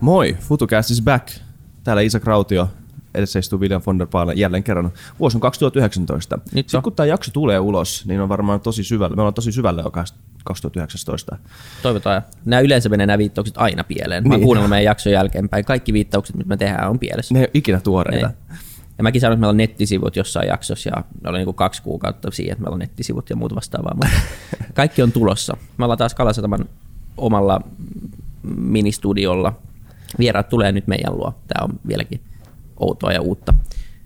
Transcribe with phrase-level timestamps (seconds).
[0.00, 1.40] Moi, FutuCast is back.
[1.84, 2.68] Täällä Isa Krautio,
[3.14, 4.92] edessä istuu William von der Paalen jälleen kerran.
[5.20, 6.38] Vuosi on 2019.
[6.54, 9.16] Nyt Sitten kun tämä jakso tulee ulos, niin on varmaan tosi syvällä.
[9.16, 9.90] Me ollaan tosi syvällä jo
[10.44, 11.36] 2019.
[11.82, 12.22] Toivotaan.
[12.44, 14.28] Nämä yleensä menee nämä viittaukset aina pieleen.
[14.28, 14.44] Mä oon Niin.
[14.46, 15.64] kuunnellut meidän jakson jälkeenpäin.
[15.64, 17.34] Kaikki viittaukset, mitä me tehdään, on pielessä.
[17.34, 18.26] Ne ei ole ikinä tuoreita.
[18.50, 18.56] Ei.
[18.98, 22.30] Ja mäkin sanoin, että meillä on nettisivut jossain jaksossa ja ne oli niin kaksi kuukautta
[22.30, 23.94] siihen, että meillä on nettisivut ja muut vastaavaa.
[23.94, 24.08] Mutta
[24.74, 25.56] kaikki on tulossa.
[25.78, 26.64] Me ollaan taas Kalasataman
[27.16, 27.60] omalla
[28.56, 29.52] ministudiolla.
[30.18, 31.34] Vieraat tulee nyt meidän luo.
[31.48, 32.20] Tämä on vieläkin
[32.80, 33.54] outoa ja uutta.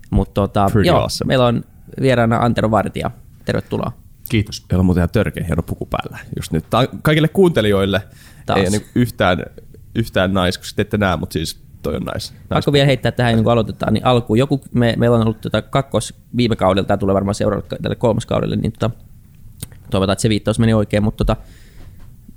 [0.09, 1.27] Mutta tota, Pretty joo, awesome.
[1.27, 1.63] meillä on
[2.01, 3.11] vieraana Antero Vartija.
[3.45, 3.91] Tervetuloa.
[4.29, 4.65] Kiitos.
[4.69, 6.65] Meillä on muuten ihan törkeä hieno puku päällä just nyt.
[6.69, 8.01] Tää on kaikille kuuntelijoille
[8.45, 8.59] Taas.
[8.59, 9.45] ei niin yhtään,
[9.95, 12.31] yhtään nais, koska te ette näe, mutta siis toi on nais.
[12.31, 12.47] nais.
[12.49, 14.39] Pakko vielä heittää tähän, ennen kuin aloitetaan, niin alkuun.
[14.39, 18.25] Joku, me, meillä on ollut tota kakkos viime kaudella, tämä tulee varmaan seuraavalle tälle kolmas
[18.25, 18.89] kaudelle, niin tota,
[19.89, 21.41] toivotaan, että se viittaus meni oikein, mutta tota,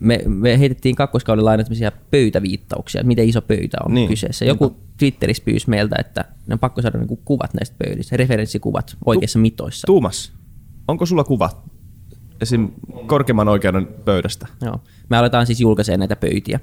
[0.03, 4.09] me, me heitettiin kakkoskaudella aina tämmöisiä pöytäviittauksia, että miten iso pöytä on Niin.
[4.09, 4.45] kyseessä.
[4.45, 9.39] Joku Twitterissä pyysi meiltä, että ne on pakko saada niinku kuvat näistä pöydistä, referenssikuvat oikeissa
[9.39, 9.87] mitoissa.
[9.87, 10.33] Tuumas,
[10.89, 11.51] onko sulla kuva
[12.41, 12.71] esim.
[13.07, 14.47] korkeimman oikeuden pöydästä?
[14.61, 14.81] Joo.
[15.09, 16.61] Me aletaan siis julkaisemaan näitä pöytiä.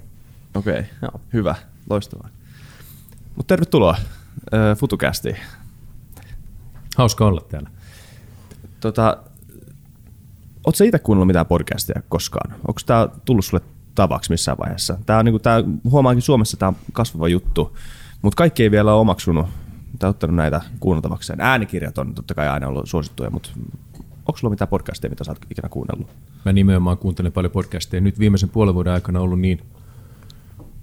[0.55, 0.83] Okei, okay.
[1.01, 1.21] Joo.
[1.33, 1.55] hyvä,
[1.89, 2.29] loistavaa.
[3.35, 3.97] Mutta tervetuloa
[4.53, 5.35] äh, FutuCastiin.
[6.97, 7.69] Hauska olla täällä.
[8.79, 9.17] Tota,
[10.65, 12.51] Oletko sä itse kuunnellut mitään podcastia koskaan?
[12.67, 13.63] Onko tämä tullut sulle
[13.95, 14.97] tavaksi missään vaiheessa?
[15.05, 17.77] Tää on niinku, tää, huomaankin Suomessa tämä on kasvava juttu,
[18.21, 19.47] mutta kaikki ei vielä ole omaksunut
[19.99, 21.41] tai ottanut näitä kuunneltavakseen.
[21.41, 23.49] Äänikirjat on totta kai aina ollut suosittuja, mutta
[24.25, 26.07] onko sulla mitään podcastia, mitä sä oot ikinä kuunnellut?
[26.45, 28.01] Mä nimenomaan kuuntelen paljon podcasteja.
[28.01, 29.61] Nyt viimeisen puolen vuoden aikana ollut niin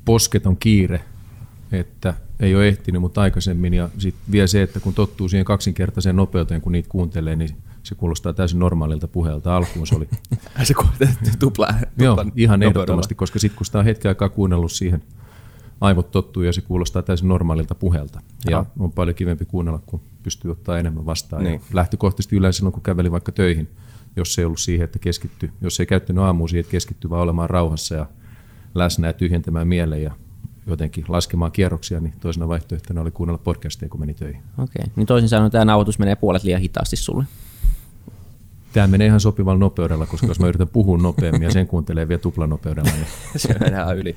[0.04, 1.00] posketon kiire,
[1.72, 3.74] että ei ole ehtinyt, mutta aikaisemmin.
[3.74, 7.94] Ja sitten vielä se, että kun tottuu siihen kaksinkertaiseen nopeuteen, kun niitä kuuntelee, niin se
[7.94, 9.56] kuulostaa täysin normaalilta puheelta.
[9.56, 10.08] Alkuun se oli
[10.64, 10.74] Se
[11.38, 15.02] tupla, Joo, ihan ehdottomasti, koska sitten kun sitä on hetken aikaa kuunnellut siihen,
[15.80, 18.20] aivot tottuu ja se kuulostaa täysin normaalilta puheelta.
[18.44, 18.66] Ja Joo.
[18.78, 21.44] on paljon kivempi kuunnella, kun pystyy ottaa enemmän vastaan.
[21.44, 21.54] Niin.
[21.54, 23.68] Ja lähtökohtaisesti yleensä silloin, kun käveli vaikka töihin,
[24.16, 27.22] jos se ei ollut siihen, että keskitty, jos ei käyttänyt aamuun siihen, että keskittyy vaan
[27.22, 28.06] olemaan rauhassa ja
[28.74, 30.10] läsnä ja tyhjentämään mielen ja
[30.66, 34.42] jotenkin laskemaan kierroksia, niin toisena vaihtoehtona oli kuunnella podcasteja, kun meni töihin.
[34.58, 34.84] Okei.
[34.96, 37.24] Niin toisin sanoen tämä nauhoitus menee puolet liian hitaasti sulle.
[38.72, 42.20] Tämä menee ihan sopivalla nopeudella, koska jos mä yritän puhua nopeammin ja sen kuuntelee vielä
[42.20, 43.06] tuplanopeudella, niin
[43.36, 44.16] Se menee yli.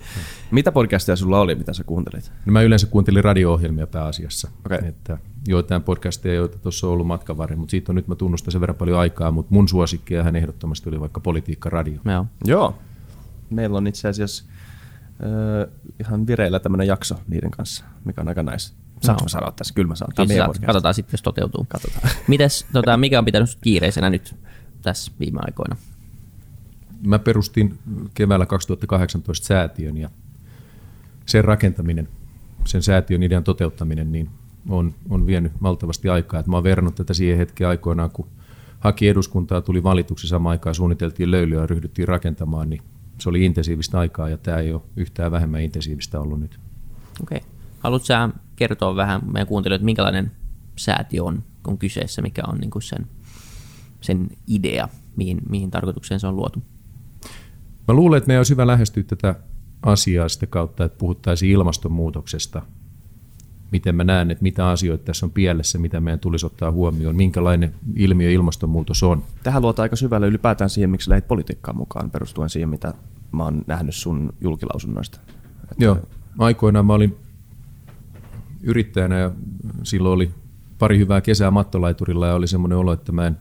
[0.52, 2.32] Mitä podcasteja sulla oli, mitä sä kuuntelit?
[2.46, 4.50] No mä yleensä kuuntelin radio-ohjelmia pääasiassa.
[4.66, 4.88] Okei.
[4.88, 5.18] Että
[5.48, 8.62] joitain podcasteja, joita tuossa on ollut matkan varrella, mutta siitä on nyt mä tunnustan sen
[8.62, 12.00] verran paljon aikaa, mutta mun suosikki hän ehdottomasti oli vaikka Politiikka Radio.
[12.06, 12.26] Joo.
[12.46, 12.76] Joo.
[13.50, 14.44] Meillä on itse asiassa
[15.24, 18.74] äh, ihan vireillä tämmöinen jakso niiden kanssa, mikä on aika nice.
[19.02, 19.74] Saanko mä sanoa tässä?
[19.74, 20.12] Kyllä mä saan.
[20.16, 20.60] Kyllä saat.
[20.60, 21.66] Katsotaan sitten, jos toteutuu.
[21.70, 22.10] Katsotaan.
[22.28, 24.36] Mites, tota, mikä on pitänyt kiireisenä nyt
[24.82, 25.76] tässä viime aikoina?
[27.06, 27.80] Mä perustin
[28.14, 30.10] keväällä 2018 säätiön ja
[31.26, 32.08] sen rakentaminen,
[32.66, 34.30] sen säätiön idean toteuttaminen, niin
[34.70, 36.40] on, on vienyt valtavasti aikaa.
[36.40, 38.28] Et mä oon verrannut tätä siihen hetkeen aikoinaan, kun
[38.80, 42.82] haki eduskuntaa, tuli valituksi samaan aikaan, suunniteltiin löylyä ja ryhdyttiin rakentamaan, niin
[43.18, 46.60] se oli intensiivistä aikaa ja tämä ei ole yhtään vähemmän intensiivistä ollut nyt.
[47.22, 47.38] Okei.
[47.38, 47.50] Okay.
[47.80, 50.32] Haluatko sä kertoa vähän meidän kuuntelijoille, että minkälainen
[50.76, 53.08] säätiö on, on kyseessä, mikä on niin sen,
[54.02, 56.64] sen idea, mihin, mihin tarkoitukseen se on luotu?
[57.88, 59.36] Mä luulen, että meidän olisi hyvä lähestyä tätä
[59.82, 62.62] asiaa sitä kautta, että puhuttaisiin ilmastonmuutoksesta.
[63.72, 67.76] Miten mä näen, että mitä asioita tässä on pielessä, mitä meidän tulisi ottaa huomioon, minkälainen
[67.96, 69.24] ilmiö ilmastonmuutos on.
[69.44, 72.94] Tähän luotaan aika syvälle ylipäätään siihen, miksi lähdit politiikkaan mukaan, perustuen siihen, mitä
[73.32, 75.20] mä oon nähnyt sun julkilausunnoista.
[75.72, 75.98] Että Joo,
[76.40, 77.18] aikoinaan mä olin
[78.64, 79.32] yrittäjänä ja
[79.84, 80.32] silloin oli
[80.80, 83.38] pari hyvää kesää mattolaiturilla ja oli semmoinen olo, että mä en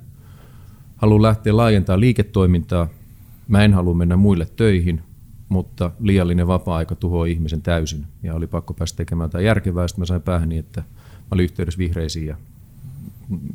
[0.96, 2.88] halua lähteä laajentamaan liiketoimintaa.
[3.48, 5.02] Mä en halua mennä muille töihin,
[5.48, 8.06] mutta liiallinen vapaa-aika tuhoaa ihmisen täysin.
[8.22, 9.88] Ja oli pakko päästä tekemään jotain järkevää.
[9.88, 12.36] Sitten mä sain päähäni, että mä olin yhteydessä vihreisiin ja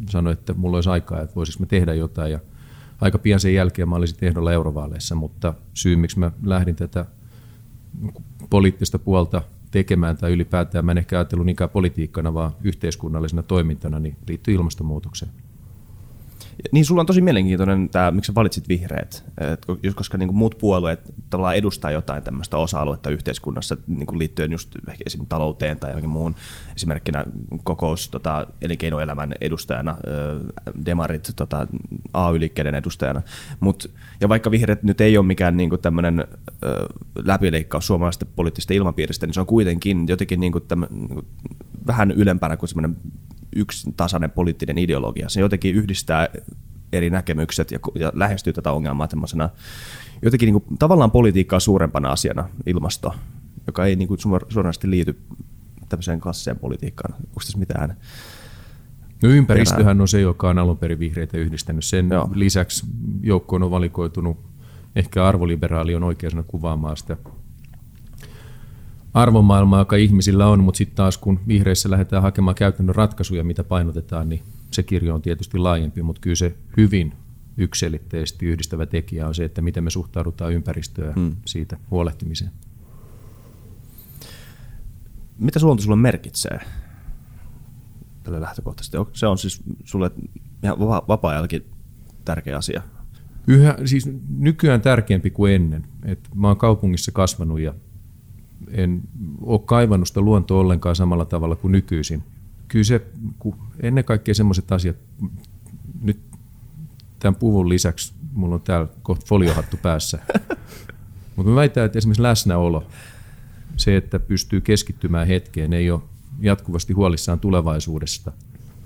[0.09, 2.31] sanoin, että mulla olisi aikaa, että voisiko me tehdä jotain.
[2.31, 2.39] Ja
[3.01, 7.05] aika pian sen jälkeen mä olisin ehdolla eurovaaleissa, mutta syy, miksi mä lähdin tätä
[8.49, 9.41] poliittista puolta
[9.73, 15.31] tekemään tai ylipäätään mä en ehkä ajatellut niinkään politiikkana, vaan yhteiskunnallisena toimintana, niin liittyy ilmastonmuutokseen.
[16.71, 19.65] Niin sulla on tosi mielenkiintoinen tämä, miksi sä valitsit vihreät, Et
[19.95, 25.03] koska niin muut puolueet tavallaan edustaa jotain tämmöistä osa-aluetta yhteiskunnassa niin kuin liittyen just ehkä
[25.05, 26.35] esimerkiksi talouteen tai johonkin muuhun.
[26.75, 27.25] Esimerkkinä
[27.63, 29.97] kokous tota, elinkeinoelämän edustajana,
[30.85, 31.67] demarit tota,
[32.13, 33.21] AY-liikkeiden edustajana.
[33.59, 33.91] Mut,
[34.21, 36.87] ja vaikka vihreät nyt ei ole mikään niin tämmöinen ö,
[37.25, 41.25] läpileikkaus suomalaisesta poliittisesta ilmapiiristä, niin se on kuitenkin jotenkin niin kuin tämmö, niin kuin
[41.87, 42.97] vähän ylempänä kuin semmoinen
[43.55, 45.29] yksi tasainen poliittinen ideologia.
[45.29, 46.27] Se jotenkin yhdistää
[46.93, 49.49] eri näkemykset ja, ja lähestyy tätä ongelmaa tämmöisenä
[50.21, 53.15] jotenkin niin kuin, tavallaan politiikkaa suurempana asiana ilmasto,
[53.67, 55.21] joka ei niin kuin, suoranaisesti liity
[55.89, 57.13] tämmöiseen klassiseen politiikkaan.
[57.13, 57.97] Onko tässä mitään?
[59.23, 61.85] No ympäristöhän on se, joka on alun perin vihreitä yhdistänyt.
[61.85, 62.29] Sen Joo.
[62.33, 62.85] lisäksi
[63.21, 64.37] joukkoon on valikoitunut,
[64.95, 67.17] ehkä arvoliberaali on oikeasena kuvaamaan sitä
[69.13, 74.29] arvomaailmaa, joka ihmisillä on, mutta sitten taas kun vihreissä lähdetään hakemaan käytännön ratkaisuja, mitä painotetaan,
[74.29, 77.13] niin se kirjo on tietysti laajempi, mutta kyllä se hyvin
[77.57, 81.35] yksilitteisesti yhdistävä tekijä on se, että miten me suhtaudutaan ympäristöön hmm.
[81.45, 82.51] siitä huolehtimiseen.
[85.39, 86.59] Mitä luonto sulle merkitsee
[88.23, 88.97] tälle lähtökohtaisesti?
[89.13, 90.11] Se on siis sulle
[90.63, 91.65] ihan vapaa-ajallakin
[92.25, 92.81] tärkeä asia.
[93.47, 95.83] Yhä, siis nykyään tärkeämpi kuin ennen.
[96.05, 97.73] Et mä oon kaupungissa kasvanut ja
[98.71, 99.01] en
[99.41, 102.23] ole kaivannut sitä luontoa ollenkaan samalla tavalla kuin nykyisin.
[102.67, 103.01] Kyllä se,
[103.79, 104.95] ennen kaikkea sellaiset asiat,
[106.01, 106.19] nyt
[107.19, 110.19] tämän puvun lisäksi mulla on täällä kohta foliohattu päässä,
[111.35, 112.87] mutta mä väitän, että esimerkiksi läsnäolo,
[113.77, 116.01] se, että pystyy keskittymään hetkeen, ei ole
[116.39, 118.31] jatkuvasti huolissaan tulevaisuudesta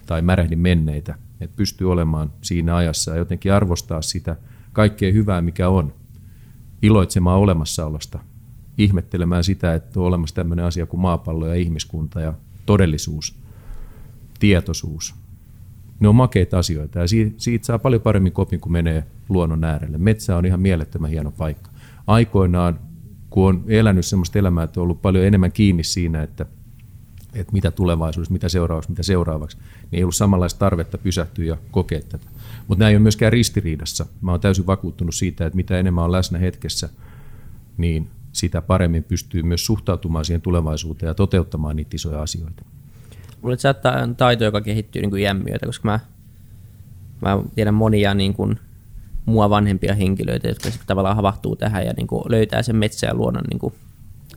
[0.05, 4.35] tai märähdi menneitä, että pystyy olemaan siinä ajassa ja jotenkin arvostaa sitä
[4.73, 5.93] kaikkea hyvää, mikä on,
[6.81, 8.19] iloitsemaan olemassaolosta,
[8.77, 12.33] ihmettelemään sitä, että on olemassa tämmöinen asia kuin maapallo ja ihmiskunta ja
[12.65, 13.35] todellisuus,
[14.39, 15.15] tietoisuus.
[15.99, 17.07] Ne on makeita asioita ja
[17.37, 19.97] siitä saa paljon paremmin kopin, kun menee luonnon äärelle.
[19.97, 21.71] Metsä on ihan mielettömän hieno paikka.
[22.07, 22.79] Aikoinaan,
[23.29, 26.45] kun on elänyt sellaista elämää, että on ollut paljon enemmän kiinni siinä, että,
[27.33, 32.01] että mitä tulevaisuudessa, mitä seuraavaksi, mitä seuraavaksi, niin ei ollut samanlaista tarvetta pysähtyä ja kokea
[32.01, 32.27] tätä.
[32.67, 34.05] Mutta nämä ei ole myöskään ristiriidassa.
[34.21, 36.89] Mä olen täysin vakuuttunut siitä, että mitä enemmän on läsnä hetkessä,
[37.77, 42.65] niin sitä paremmin pystyy myös suhtautumaan siihen tulevaisuuteen ja toteuttamaan niitä isoja asioita.
[43.41, 43.55] Mulla
[44.03, 45.99] on taito, joka kehittyy niin kuin iän myötä, koska mä,
[47.21, 48.59] mä tiedän monia niin kuin
[49.25, 53.43] mua vanhempia henkilöitä, jotka tavallaan havahtuu tähän ja niin kuin löytää sen metsä ja luonnon
[53.49, 53.73] niin kuin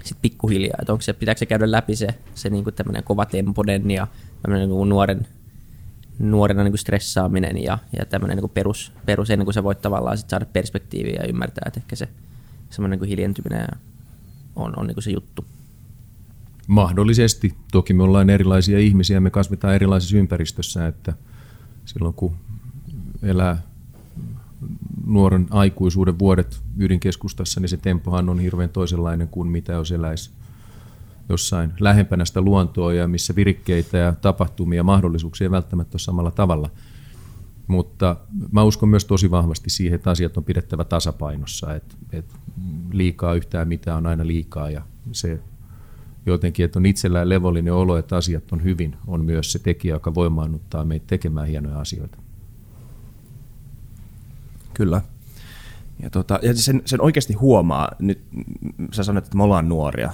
[0.05, 0.79] sit pikkuhiljaa.
[0.81, 4.07] Että onko se, pitääkö se käydä läpi se, se niin kuin tämmöinen kova tempoden ja
[4.43, 5.27] tämmöinen niin kuin nuoren,
[6.19, 9.83] nuorena niin kuin stressaaminen ja, ja tämmöinen niin kuin perus, perus, ennen kuin sä voit
[9.83, 12.09] tavallaan sit saada perspektiiviä ja ymmärtää, että ehkä se
[12.71, 13.79] semmoinen niin kuin hiljentyminen ja
[14.61, 15.45] on, on niin se juttu.
[16.67, 17.55] Mahdollisesti.
[17.73, 21.13] Toki me ollaan erilaisia ihmisiä, me kasvetaan erilaisessa ympäristössä, että
[21.85, 22.37] silloin kun
[23.23, 23.63] elää
[25.07, 30.31] nuoren aikuisuuden vuodet ydinkeskustassa, niin se tempohan on hirveän toisenlainen kuin mitä jos eläisi
[31.29, 36.31] jossain lähempänä sitä luontoa ja missä virikkeitä ja tapahtumia ja mahdollisuuksia ei välttämättä ole samalla
[36.31, 36.71] tavalla.
[37.71, 38.17] Mutta
[38.53, 42.35] mä uskon myös tosi vahvasti siihen, että asiat on pidettävä tasapainossa, että, että
[42.93, 44.83] liikaa yhtään mitään on aina liikaa ja
[45.13, 45.41] se
[46.27, 50.15] jotenkin, että on itsellään levollinen olo, että asiat on hyvin, on myös se tekijä, joka
[50.15, 52.19] voimaannuttaa meitä tekemään hienoja asioita.
[54.75, 55.01] Kyllä.
[56.03, 58.21] Ja, tota, ja sen, sen oikeasti huomaa, nyt
[58.93, 60.13] sä sanoit, että me ollaan nuoria,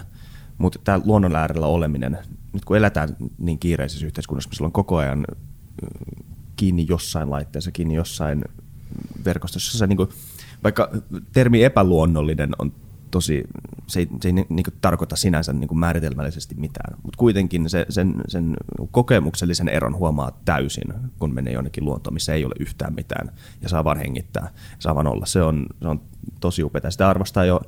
[0.59, 2.19] mutta tämä luonnon äärellä oleminen,
[2.53, 5.27] nyt kun eletään niin kiireisessä yhteiskunnassa, missä on koko ajan
[6.57, 8.45] kiinni jossain laitteessa, kiinni jossain
[9.25, 10.09] verkostossa, se niin kuin,
[10.65, 10.91] vaikka
[11.33, 12.73] termi epäluonnollinen on
[13.11, 13.45] tosi,
[13.87, 17.87] se ei, se ei niin kuin tarkoita sinänsä niin kuin määritelmällisesti mitään, mutta kuitenkin se,
[17.89, 18.57] sen, sen
[18.91, 23.31] kokemuksellisen eron huomaa täysin, kun menee jonnekin luontoon, missä ei ole yhtään mitään
[23.63, 25.27] ja saa vaan hengittää, saa vaan olla.
[25.27, 26.01] Se on, se on
[26.41, 26.91] tosi upeaa.
[26.91, 27.61] Sitä arvostaa jo,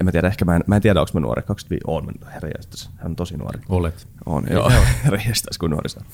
[0.00, 2.48] en mä tiedä, ehkä mä en, mä en tiedä, onko mä nuori, 25, on, herra
[2.96, 3.60] hän on tosi nuori.
[3.68, 4.08] Olet.
[4.26, 4.70] On, joo,
[5.04, 5.18] herra
[5.60, 6.04] kun nuorista.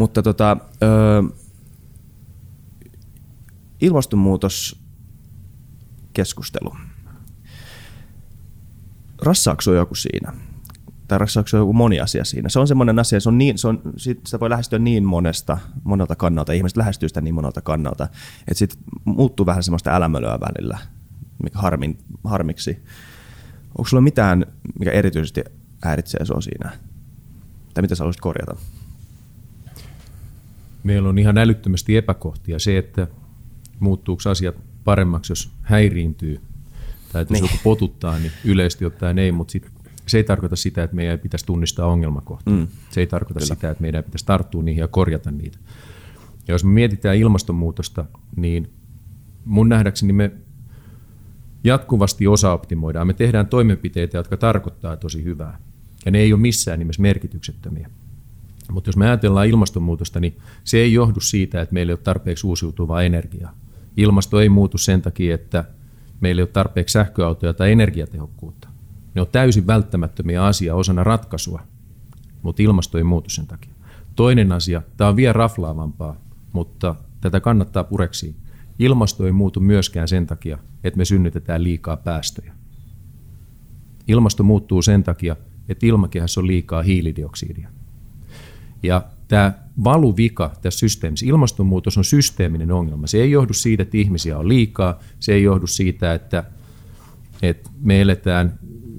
[0.00, 0.86] Mutta tota, ö,
[3.80, 4.82] ilmastonmuutos
[6.12, 6.76] keskustelu.
[9.22, 10.32] Rassaako joku siinä?
[11.08, 12.48] Tai rassaako joku moni asia siinä?
[12.48, 16.16] Se on semmoinen asia, se on niin, se on, sitä voi lähestyä niin monesta, monelta
[16.16, 18.04] kannalta, ihmiset lähestyy sitä niin monelta kannalta,
[18.38, 20.78] että sitten muuttuu vähän semmoista älämölöä välillä,
[21.42, 22.82] mikä harmin, harmiksi.
[23.78, 24.46] Onko sulla mitään,
[24.78, 25.44] mikä erityisesti
[25.82, 26.70] häiritsee sinua siinä?
[27.74, 28.56] Tai mitä sä haluaisit korjata?
[30.82, 32.58] Meillä on ihan älyttömästi epäkohtia.
[32.58, 33.08] Se, että
[33.80, 36.40] muuttuuko asiat paremmaksi, jos häiriintyy
[37.12, 37.50] tai että jos niin.
[37.50, 39.70] joku potuttaa, niin yleisesti ottaen ei, mutta sit,
[40.06, 42.54] se ei tarkoita sitä, että meidän pitäisi tunnistaa ongelmakohtia.
[42.54, 42.68] Mm.
[42.90, 43.54] Se ei tarkoita Kyllä.
[43.54, 45.58] sitä, että meidän pitäisi tarttua niihin ja korjata niitä.
[46.48, 48.04] Ja jos me mietitään ilmastonmuutosta,
[48.36, 48.70] niin
[49.44, 50.30] mun nähdäkseni me
[51.64, 53.06] jatkuvasti osaoptimoidaan.
[53.06, 55.58] Me tehdään toimenpiteitä, jotka tarkoittaa tosi hyvää.
[56.04, 57.90] Ja ne ei ole missään nimessä merkityksettömiä.
[58.70, 62.46] Mutta jos me ajatellaan ilmastonmuutosta, niin se ei johdu siitä, että meillä ei ole tarpeeksi
[62.46, 63.54] uusiutuvaa energiaa.
[63.96, 65.64] Ilmasto ei muutu sen takia, että
[66.20, 68.68] meillä ei ole tarpeeksi sähköautoja tai energiatehokkuutta.
[69.14, 71.60] Ne on täysin välttämättömiä asia osana ratkaisua,
[72.42, 73.74] mutta ilmasto ei muutu sen takia.
[74.16, 76.16] Toinen asia, tämä on vielä raflaavampaa,
[76.52, 78.36] mutta tätä kannattaa pureksiin.
[78.78, 82.52] Ilmasto ei muutu myöskään sen takia, että me synnytetään liikaa päästöjä.
[84.08, 85.36] Ilmasto muuttuu sen takia,
[85.68, 87.68] että ilmakehässä on liikaa hiilidioksidia.
[88.82, 89.52] Ja tämä
[89.84, 93.06] valuvika tässä systeemissä, ilmastonmuutos on systeeminen ongelma.
[93.06, 96.44] Se ei johdu siitä, että ihmisiä on liikaa, se ei johdu siitä, että,
[97.42, 98.58] että me eletään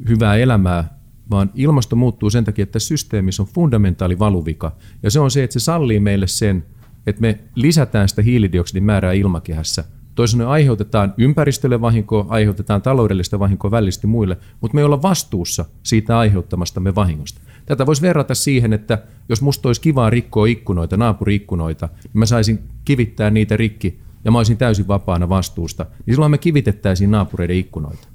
[0.09, 4.75] hyvää elämää, vaan ilmasto muuttuu sen takia, että tässä systeemissä on fundamentaali valuvika.
[5.03, 6.65] Ja se on se, että se sallii meille sen,
[7.07, 9.83] että me lisätään sitä hiilidioksidin määrää ilmakehässä.
[10.15, 16.19] Toisin aiheutetaan ympäristölle vahinkoa, aiheutetaan taloudellista vahinkoa välisesti muille, mutta me ei olla vastuussa siitä
[16.19, 17.41] aiheuttamastamme vahingosta.
[17.65, 18.97] Tätä voisi verrata siihen, että
[19.29, 24.37] jos musta olisi kivaa rikkoa ikkunoita, naapuriikkunoita, niin mä saisin kivittää niitä rikki ja mä
[24.37, 28.07] olisin täysin vapaana vastuusta, niin silloin me kivitettäisiin naapureiden ikkunoita.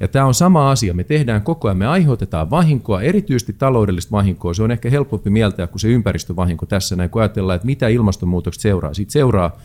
[0.00, 0.94] Ja tämä on sama asia.
[0.94, 4.54] Me tehdään koko ajan, me aiheutetaan vahinkoa, erityisesti taloudellista vahinkoa.
[4.54, 8.62] Se on ehkä helpompi mieltää kuin se ympäristövahinko tässä näin, kun ajatellaan, että mitä ilmastonmuutoksesta
[8.62, 8.94] seuraa.
[8.94, 9.56] Siitä seuraa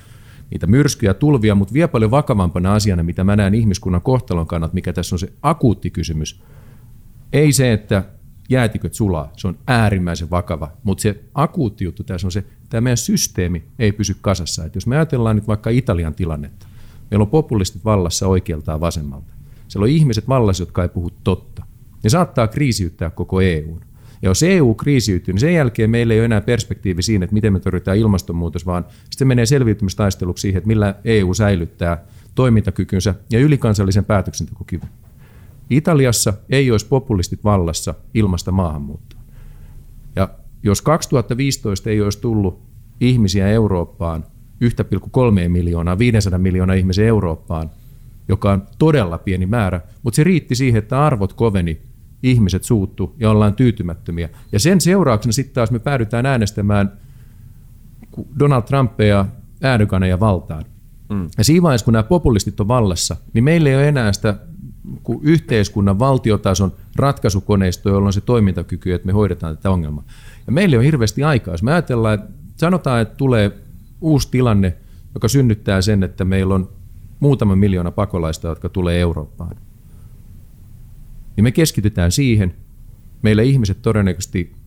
[0.51, 4.93] niitä myrskyjä, tulvia, mutta vielä paljon vakavampana asiana, mitä mä näen ihmiskunnan kohtalon kannalta, mikä
[4.93, 6.43] tässä on se akuutti kysymys.
[7.33, 8.03] Ei se, että
[8.51, 12.81] jäätiköt sulaa, se on äärimmäisen vakava, mutta se akuutti juttu tässä on se, että tämä
[12.81, 14.65] meidän systeemi ei pysy kasassa.
[14.65, 16.67] Et jos me ajatellaan nyt vaikka Italian tilannetta,
[17.11, 19.33] meillä on populistit vallassa oikealta ja vasemmalta.
[19.67, 21.63] Siellä on ihmiset vallassa, jotka ei puhu totta.
[22.03, 23.81] Ne saattaa kriisiyttää koko EUn.
[24.21, 27.53] Ja jos EU kriisiytyy, niin sen jälkeen meillä ei ole enää perspektiivi siinä, että miten
[27.53, 32.03] me torjutaan ilmastonmuutos, vaan sitten menee selviytymistaisteluksi siihen, että millä EU säilyttää
[32.35, 34.89] toimintakykynsä ja ylikansallisen päätöksentekokyvyn.
[35.71, 39.19] Italiassa ei olisi populistit vallassa ilmasta maahanmuuttoa.
[40.15, 40.29] Ja
[40.63, 42.61] jos 2015 ei olisi tullut
[43.01, 44.23] ihmisiä Eurooppaan,
[44.63, 47.69] 1,3 miljoonaa, 500 miljoonaa ihmisiä Eurooppaan,
[48.27, 51.81] joka on todella pieni määrä, mutta se riitti siihen, että arvot koveni,
[52.23, 54.29] ihmiset suuttu ja ollaan tyytymättömiä.
[54.51, 56.91] Ja sen seurauksena sitten taas me päädytään äänestämään
[58.39, 59.25] Donald Trumpia,
[59.61, 60.65] Erdogania valtaan.
[61.09, 61.29] Mm.
[61.37, 64.35] Ja siinä vaiheessa, kun nämä populistit on vallassa, niin meillä ei ole enää sitä
[65.21, 70.03] yhteiskunnan valtiotason ratkaisukoneisto, jolla on se toimintakyky, että me hoidetaan tätä ongelmaa.
[70.47, 71.53] Ja meillä on hirveästi aikaa.
[71.53, 73.51] Jos me ajatellaan, että sanotaan, että tulee
[74.01, 74.77] uusi tilanne,
[75.13, 76.69] joka synnyttää sen, että meillä on
[77.19, 79.55] muutama miljoona pakolaista, jotka tulee Eurooppaan,
[81.35, 82.55] niin me keskitytään siihen.
[83.21, 84.60] Meillä ihmiset todennäköisesti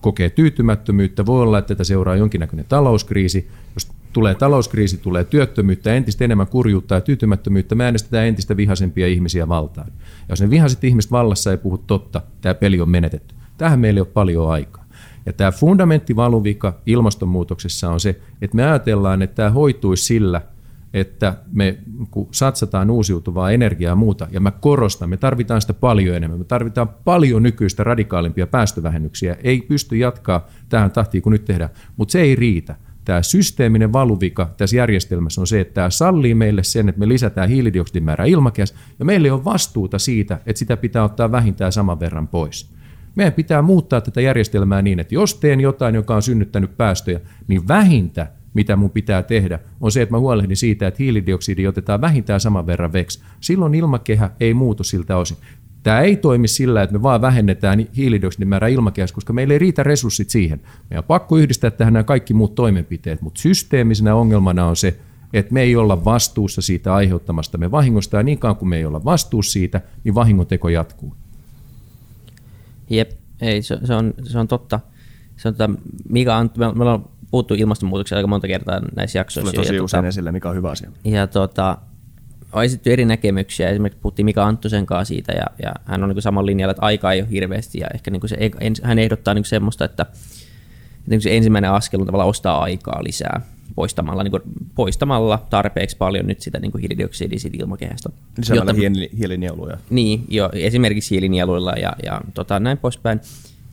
[0.00, 1.26] kokee tyytymättömyyttä.
[1.26, 3.48] Voi olla, että tätä seuraa jonkinnäköinen talouskriisi.
[3.74, 9.48] Jos tulee talouskriisi, tulee työttömyyttä, entistä enemmän kurjuutta ja tyytymättömyyttä, me äänestetään entistä vihaisempia ihmisiä
[9.48, 9.86] valtaan.
[9.96, 13.34] Ja jos ne vihaiset ihmiset vallassa ei puhu totta, tämä peli on menetetty.
[13.58, 14.84] Tähän meillä ei ole paljon aikaa.
[15.26, 20.42] Ja tämä fundamenttivaluvika ilmastonmuutoksessa on se, että me ajatellaan, että tämä hoituisi sillä,
[20.94, 21.78] että me
[22.10, 26.44] kun satsataan uusiutuvaa energiaa ja muuta, ja mä korostan, me tarvitaan sitä paljon enemmän, me
[26.44, 32.20] tarvitaan paljon nykyistä radikaalimpia päästövähennyksiä, ei pysty jatkaa tähän tahtiin kuin nyt tehdään, mutta se
[32.20, 32.76] ei riitä.
[33.04, 37.48] Tämä systeeminen valuvika tässä järjestelmässä on se, että tämä sallii meille sen, että me lisätään
[37.48, 42.28] hiilidioksidin määrä ilmakehässä, ja meillä on vastuuta siitä, että sitä pitää ottaa vähintään saman verran
[42.28, 42.76] pois.
[43.14, 47.68] Meidän pitää muuttaa tätä järjestelmää niin, että jos teen jotain, joka on synnyttänyt päästöjä, niin
[47.68, 48.26] vähintä,
[48.56, 52.66] mitä mun pitää tehdä, on se, että mä huolehdin siitä, että hiilidioksidi otetaan vähintään saman
[52.66, 53.20] verran veksi.
[53.40, 55.36] Silloin ilmakehä ei muutu siltä osin.
[55.82, 59.82] Tämä ei toimi sillä, että me vaan vähennetään hiilidioksidin määrä ilmakehässä, koska meillä ei riitä
[59.82, 60.60] resurssit siihen.
[60.90, 64.96] Meidän on pakko yhdistää tähän nämä kaikki muut toimenpiteet, mutta systeemisenä ongelmana on se,
[65.32, 68.84] että me ei olla vastuussa siitä aiheuttamasta me vahingosta, ja niin kauan kuin me ei
[68.84, 71.14] olla vastuussa siitä, niin vahingonteko jatkuu.
[72.90, 73.10] Jep,
[73.40, 74.80] ei, se, se, on, se on totta.
[75.36, 75.70] Se on tota,
[76.08, 79.52] Mika me ollaan puhuttu ilmastonmuutoksesta aika monta kertaa näissä jaksoissa.
[79.52, 80.90] Tulee tosi ja, usein tota, esille, mikä on hyvä asia.
[81.04, 81.78] Ja tota,
[82.52, 83.70] on esitetty eri näkemyksiä.
[83.70, 87.12] Esimerkiksi puhuttiin Mika Anttosen kanssa siitä, ja, ja hän on niin saman linjalla, että aikaa
[87.12, 88.36] ei ole hirveästi, ja ehkä niin se,
[88.82, 90.16] hän ehdottaa niin semmoista, että, että
[91.06, 93.40] niin se ensimmäinen askel on tavallaan ostaa aikaa lisää
[93.74, 94.42] poistamalla, niin kuin,
[94.74, 98.08] poistamalla tarpeeksi paljon nyt sitä niin kuin hiilidioksidia siitä ilmakehästä.
[98.38, 99.76] Lisäämällä jotta, hiilinieluja.
[99.90, 103.20] Niin, jo, esimerkiksi hiilinieluilla ja, ja tota, näin poispäin,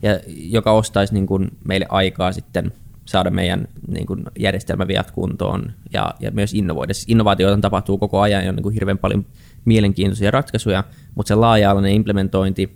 [0.02, 2.72] ja, joka ostaisi niin kuin, meille aikaa sitten–
[3.04, 6.94] saada meidän niin kuin, järjestelmäviat kuntoon ja, ja myös innovoida.
[6.94, 9.26] Siis innovaatioita tapahtuu koko ajan ja on niin kuin, hirveän paljon
[9.64, 10.84] mielenkiintoisia ratkaisuja,
[11.14, 12.72] mutta se laaja-alainen implementointi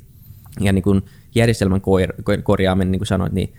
[0.61, 1.03] ja niin kuin,
[1.35, 1.81] järjestelmän
[2.43, 3.53] korjaaminen, niin kuin sanoit, niin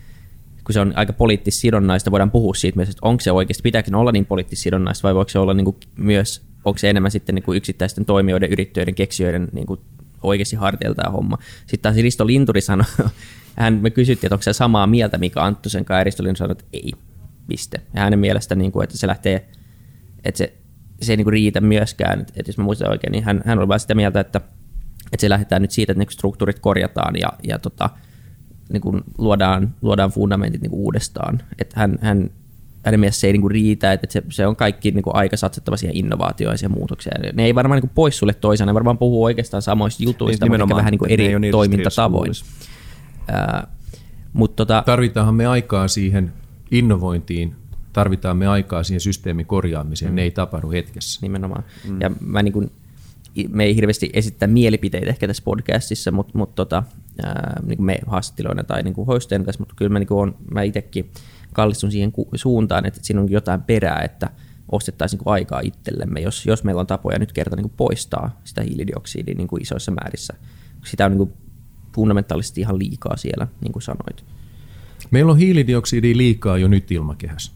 [0.64, 4.12] kun se on aika poliittis-sidonnaista, voidaan puhua siitä myös, että onko se oikeasti, pitääkin olla
[4.12, 7.58] niin poliittis-sidonnaista vai voiko se olla niin kuin myös, onko se enemmän sitten niin kuin
[7.58, 9.80] yksittäisten toimijoiden, yrittäjien, keksijöiden niin kuin
[10.24, 11.38] oikeasti harteilta tämä homma.
[11.60, 12.86] Sitten taas Risto Linturi sanoi,
[13.60, 16.52] hän, me kysyttiin, että onko se samaa mieltä, mikä Anttosen kanssa, ja Risto Linturi sanoi,
[16.52, 16.92] että ei,
[17.48, 17.82] piste.
[17.94, 19.50] Ja hänen mielestä, niin kuin, että se lähtee,
[20.24, 20.54] että se,
[21.02, 23.60] se ei niin kuin riitä myöskään, että, että jos mä muistan oikein, niin hän, hän
[23.60, 24.42] oli vain sitä mieltä, että,
[25.12, 27.90] että se lähdetään nyt siitä, että niin struktuurit korjataan ja, ja tota,
[28.74, 31.42] niin kuin luodaan, luodaan fundamentit niin kuin uudestaan.
[31.60, 32.30] Että hän, hän,
[33.12, 35.98] se ei niin kuin riitä, että se, se on kaikki niin kuin aika satsettava siihen
[35.98, 37.36] innovaatioihin ja muutokseen.
[37.36, 40.62] Ne ei varmaan niin kuin pois sulle toisaan, ne varmaan puhuu oikeastaan samoista jutuista, niin,
[40.62, 42.32] mutta vähän niin kuin eri niin toimintatavoin.
[43.28, 43.68] Ää,
[44.34, 46.34] mutta tota, Tarvitaanhan me aikaa siihen
[46.72, 47.56] innovointiin,
[47.94, 50.16] tarvitaan me aikaa siihen systeemin korjaamiseen, mm.
[50.16, 51.20] ne ei tapahdu hetkessä.
[51.22, 51.64] Nimenomaan.
[51.90, 52.02] Mm.
[52.02, 52.72] Ja mä niin kuin,
[53.50, 56.84] me ei hirveästi esittää mielipiteitä ehkä tässä podcastissa, mutta, mutta tota,
[57.24, 60.20] ää, niin kuin me haastatteluina tai niin kuin hoistojen kanssa, mutta kyllä mä, niin kuin
[60.20, 61.12] on, mä itsekin
[61.54, 64.30] kallistun siihen suuntaan, että siinä on jotain perää, että
[64.72, 68.62] ostettaisiin niin aikaa itsellemme, jos, jos meillä on tapoja nyt kerta niin kuin poistaa sitä
[68.62, 70.34] hiilidioksidia niin kuin isoissa määrissä.
[70.86, 71.34] Sitä on niin kuin
[71.96, 74.26] fundamentaalisesti ihan liikaa siellä, niin kuin sanoit.
[75.12, 77.52] Meillä on hiilidioksidia liikaa jo nyt ilmakehässä.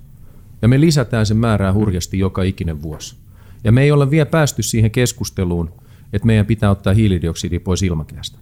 [0.61, 3.15] Ja me lisätään sen määrää hurjasti joka ikinen vuosi.
[3.63, 5.73] Ja me ei ole vielä päästy siihen keskusteluun,
[6.13, 8.39] että meidän pitää ottaa hiilidioksidi pois ilmakehästä.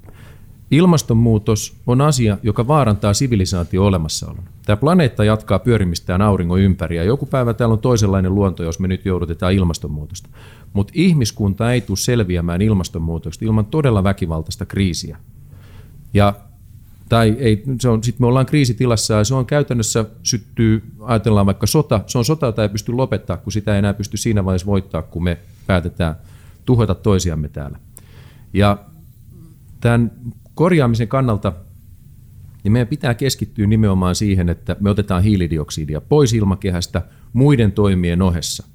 [0.72, 4.44] Ilmastonmuutos on asia, joka vaarantaa sivilisaatio olemassaolon.
[4.66, 8.88] Tämä planeetta jatkaa pyörimistään auringon ympäri ja joku päivä täällä on toisenlainen luonto, jos me
[8.88, 10.30] nyt joudutetaan ilmastonmuutosta.
[10.74, 15.18] Mutta ihmiskunta ei tule selviämään ilmastonmuutosta ilman todella väkivaltaista kriisiä.
[16.14, 16.34] Ja
[17.10, 21.68] tai ei, se on, sitten me ollaan kriisitilassa ja se on käytännössä syttyy, ajatellaan vaikka
[21.68, 24.66] sota, se on sota, jota ei pysty lopettaa, kun sitä ei enää pysty siinä vaiheessa
[24.66, 25.38] voittaa, kun me
[25.68, 26.16] päätetään
[26.66, 27.80] tuhota toisiamme täällä.
[28.54, 28.78] Ja
[29.82, 30.12] tämän
[30.62, 31.54] korjaamisen kannalta
[32.64, 37.02] niin meidän pitää keskittyä nimenomaan siihen, että me otetaan hiilidioksidia pois ilmakehästä
[37.34, 38.68] muiden toimien ohessa.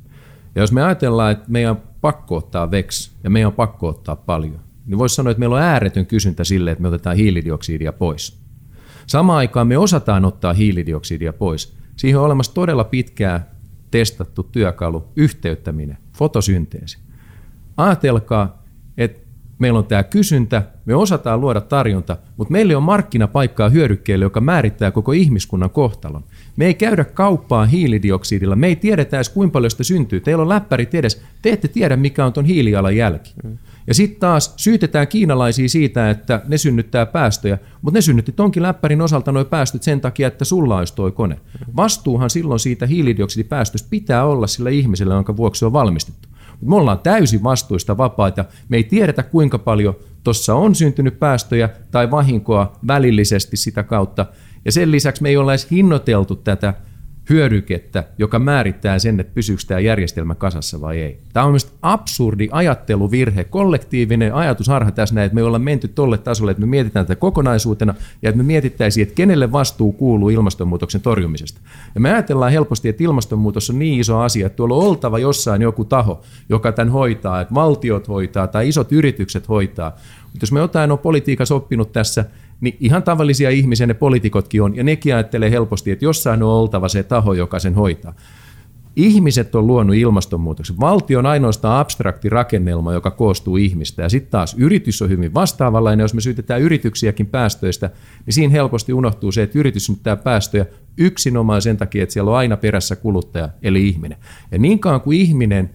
[0.54, 4.16] Ja jos me ajatellaan, että meidän on pakko ottaa VEX ja meidän on pakko ottaa
[4.16, 8.40] paljon, niin voisi sanoa, että meillä on ääretön kysyntä sille, että me otetaan hiilidioksidia pois.
[9.06, 11.76] Samaan aikaan me osataan ottaa hiilidioksidia pois.
[11.96, 13.54] Siihen on olemassa todella pitkää
[13.90, 16.98] testattu työkalu, yhteyttäminen, fotosynteesi.
[17.76, 18.62] Ajatelkaa,
[18.98, 19.25] että
[19.58, 24.90] meillä on tämä kysyntä, me osataan luoda tarjonta, mutta meillä on markkinapaikkaa hyödykkeelle, joka määrittää
[24.90, 26.24] koko ihmiskunnan kohtalon.
[26.56, 30.20] Me ei käydä kauppaa hiilidioksidilla, me ei tiedetä edes kuinka paljon sitä syntyy.
[30.20, 33.34] Teillä on läppärit edes, te ette tiedä mikä on tuon hiilijalanjälki.
[33.44, 33.58] Mm.
[33.86, 39.02] Ja sitten taas syytetään kiinalaisia siitä, että ne synnyttää päästöjä, mutta ne synnytti tonkin läppärin
[39.02, 41.40] osalta nuo päästöt sen takia, että sulla olisi tuo kone.
[41.76, 46.28] Vastuuhan silloin siitä hiilidioksidipäästöstä pitää olla sillä ihmisellä, jonka vuoksi se on valmistettu.
[46.60, 48.44] Me ollaan täysin vastuista vapaita.
[48.68, 54.26] Me ei tiedetä, kuinka paljon tuossa on syntynyt päästöjä tai vahinkoa välillisesti sitä kautta.
[54.64, 56.74] Ja sen lisäksi me ei olla edes hinnoiteltu tätä
[57.30, 61.18] hyödykettä, joka määrittää sen, että pysyykö tämä järjestelmä kasassa vai ei.
[61.32, 66.50] Tämä on myös absurdi ajatteluvirhe, kollektiivinen ajatusharha tässä näin, että me ollaan menty tolle tasolle,
[66.50, 71.60] että me mietitään tätä kokonaisuutena ja että me mietittäisiin, että kenelle vastuu kuuluu ilmastonmuutoksen torjumisesta.
[71.94, 75.62] Ja me ajatellaan helposti, että ilmastonmuutos on niin iso asia, että tuolla on oltava jossain
[75.62, 79.92] joku taho, joka tämän hoitaa, että valtiot hoitaa tai isot yritykset hoitaa.
[80.22, 82.24] Mutta jos me jotain on politiikassa oppinut tässä,
[82.60, 86.88] niin ihan tavallisia ihmisiä ne poliitikotkin on, ja nekin ajattelee helposti, että jossain on oltava
[86.88, 88.14] se taho, joka sen hoitaa.
[88.96, 90.80] Ihmiset on luonut ilmastonmuutoksen.
[90.80, 94.02] Valtio on ainoastaan abstrakti rakennelma, joka koostuu ihmistä.
[94.02, 96.04] Ja sitten taas yritys on hyvin vastaavanlainen.
[96.04, 97.90] Jos me syytetään yrityksiäkin päästöistä,
[98.26, 100.66] niin siinä helposti unohtuu se, että yritys synnyttää päästöjä
[100.98, 104.18] yksinomaan sen takia, että siellä on aina perässä kuluttaja, eli ihminen.
[104.52, 105.70] Ja niin kauan kuin ihminen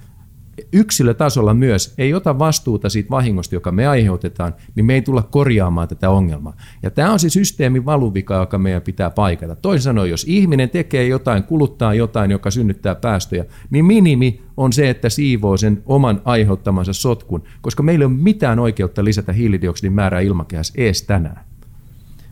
[0.73, 5.87] yksilötasolla myös ei ota vastuuta siitä vahingosta, joka me aiheutetaan, niin me ei tulla korjaamaan
[5.87, 6.55] tätä ongelmaa.
[6.83, 9.55] Ja tämä on se systeemin valuvika, joka meidän pitää paikata.
[9.55, 14.89] Toisin sanoen, jos ihminen tekee jotain, kuluttaa jotain, joka synnyttää päästöjä, niin minimi on se,
[14.89, 20.19] että siivoo sen oman aiheuttamansa sotkun, koska meillä ei ole mitään oikeutta lisätä hiilidioksidin määrää
[20.19, 21.50] ilmakehässä ees tänään.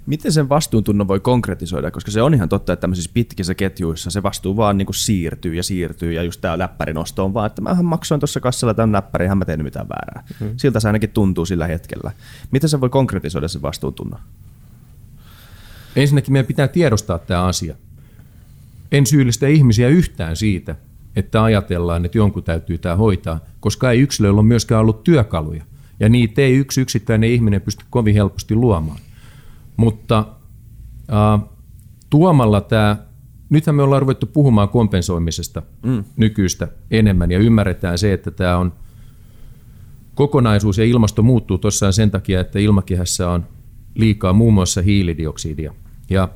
[0.09, 4.23] Miten sen vastuuntunnon voi konkretisoida, koska se on ihan totta, että tämmöisissä pitkissä ketjuissa se
[4.23, 7.85] vastuu vaan niin kuin siirtyy ja siirtyy, ja just tämä läppärinosto on vaan, että mähän
[7.85, 10.23] maksoin tuossa kassalla tämän läppärin, eihän mä tehnyt mitään väärää.
[10.39, 10.53] Mm.
[10.57, 12.11] Siltä se ainakin tuntuu sillä hetkellä.
[12.51, 14.19] Miten se voi konkretisoida sen vastuuntunnon?
[15.95, 17.75] Ensinnäkin meidän pitää tiedostaa tämä asia.
[18.91, 20.75] En syyllistä ihmisiä yhtään siitä,
[21.15, 25.63] että ajatellaan, että jonkun täytyy tämä hoitaa, koska ei yksilöillä ole myöskään ollut työkaluja.
[25.99, 28.99] Ja niitä ei yksi yksittäinen ihminen pysty kovin helposti luomaan.
[29.79, 30.25] Mutta
[31.13, 31.49] äh,
[32.09, 32.97] tuomalla tämä,
[33.49, 36.03] nythän me ollaan ruvettu puhumaan kompensoimisesta mm.
[36.17, 38.73] nykyistä enemmän ja ymmärretään se, että tämä on
[40.15, 43.45] kokonaisuus ja ilmasto muuttuu tuossa sen takia, että ilmakehässä on
[43.95, 45.73] liikaa muun muassa hiilidioksidia.
[46.09, 46.29] Ja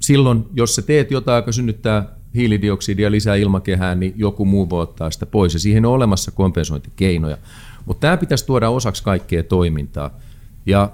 [0.00, 5.10] Silloin, jos sä teet jotain, joka synnyttää hiilidioksidia lisää ilmakehään, niin joku muu voi ottaa
[5.10, 7.38] sitä pois, ja siihen on olemassa kompensointikeinoja.
[7.86, 10.10] Mutta tämä pitäisi tuoda osaksi kaikkea toimintaa.
[10.66, 10.90] Ja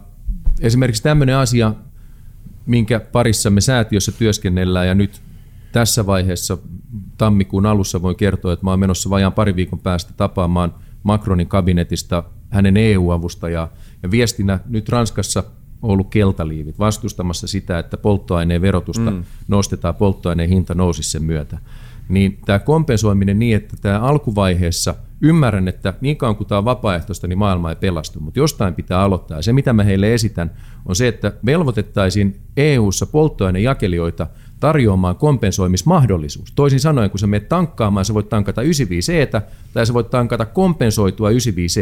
[0.61, 1.75] esimerkiksi tämmöinen asia,
[2.67, 5.21] minkä parissa me säätiössä työskennellään, ja nyt
[5.73, 6.59] tässä vaiheessa
[7.19, 12.23] tammikuun alussa voin kertoa, että mä olen menossa vajaan pari viikon päästä tapaamaan Macronin kabinetista
[12.51, 13.69] hänen EU-avustajaa,
[14.03, 15.45] ja viestinä nyt Ranskassa
[15.83, 19.25] on ollut keltaliivit vastustamassa sitä, että polttoaineen verotusta mm.
[19.49, 21.59] nostetaan, polttoaineen hinta nousisi sen myötä.
[22.09, 27.27] Niin tämä kompensoiminen niin, että tämä alkuvaiheessa ymmärrän, että niin kauan kuin tämä on vapaaehtoista,
[27.27, 29.39] niin maailma ei pelastu, mutta jostain pitää aloittaa.
[29.39, 30.51] Ja se, mitä mä heille esitän,
[30.87, 34.27] on se, että velvoitettaisiin EU-ssa polttoainejakelijoita
[34.61, 36.53] tarjoamaan kompensoimismahdollisuus.
[36.53, 39.13] Toisin sanoen, kun sä menet tankkaamaan, sä voit tankata 95
[39.73, 41.81] tai sä voit tankata kompensoitua 95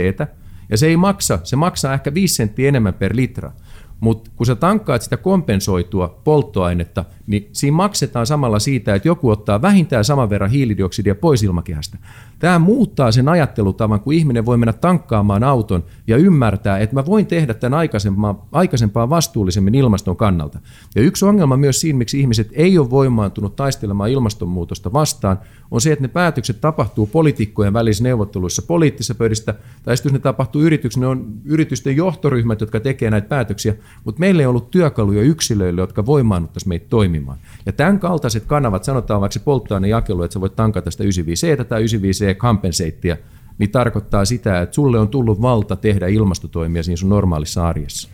[0.69, 3.53] ja se ei maksa, se maksaa ehkä 5 senttiä enemmän per litra.
[4.01, 9.63] Mutta kun sä tankkaat sitä kompensoitua polttoainetta, niin siinä maksetaan samalla siitä, että joku ottaa
[9.63, 11.99] vähintään saman verran hiilidioksidia pois ilmakehästä.
[12.41, 17.27] Tämä muuttaa sen ajattelutavan, kun ihminen voi mennä tankkaamaan auton ja ymmärtää, että mä voin
[17.27, 20.59] tehdä tämän aikaisempaa, aikaisempaa vastuullisemmin ilmaston kannalta.
[20.95, 25.39] Ja yksi ongelma myös siinä, miksi ihmiset ei ole voimaantunut taistelemaan ilmastonmuutosta vastaan,
[25.71, 30.19] on se, että ne päätökset tapahtuu poliitikkojen välisissä neuvotteluissa poliittisessa pöydistä, tai sitten jos ne
[30.19, 33.75] tapahtuu yrityksissä, ne on yritysten johtoryhmät, jotka tekevät näitä päätöksiä,
[34.05, 37.39] mutta meillä ei ollut työkaluja yksilöille, jotka voimaannuttaisivat meitä toimimaan.
[37.67, 41.85] Ja tämän kaltaiset kanavat, sanotaan vaikka se polttoainejakelu, että sä voit tankata sitä 95C tai
[42.33, 43.17] 95C kompenseittia,
[43.59, 48.09] niin tarkoittaa sitä, että sulle on tullut valta tehdä ilmastotoimia siinä sun normaalissa arjessa.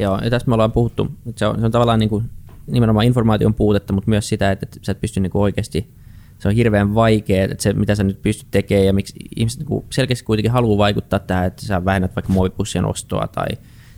[0.00, 2.24] Joo, ja tässä me ollaan puhuttu, se on, se on tavallaan niin kuin
[2.66, 5.90] nimenomaan informaation puutetta, mutta myös sitä, että, että sä et pysty niin kuin oikeasti,
[6.38, 9.66] se on hirveän vaikea, että se mitä sä nyt pystyt tekemään ja miksi ihmiset niin
[9.66, 13.46] kuin selkeästi kuitenkin haluaa vaikuttaa tähän, että sä vähennät vaikka muovipussien ostoa tai,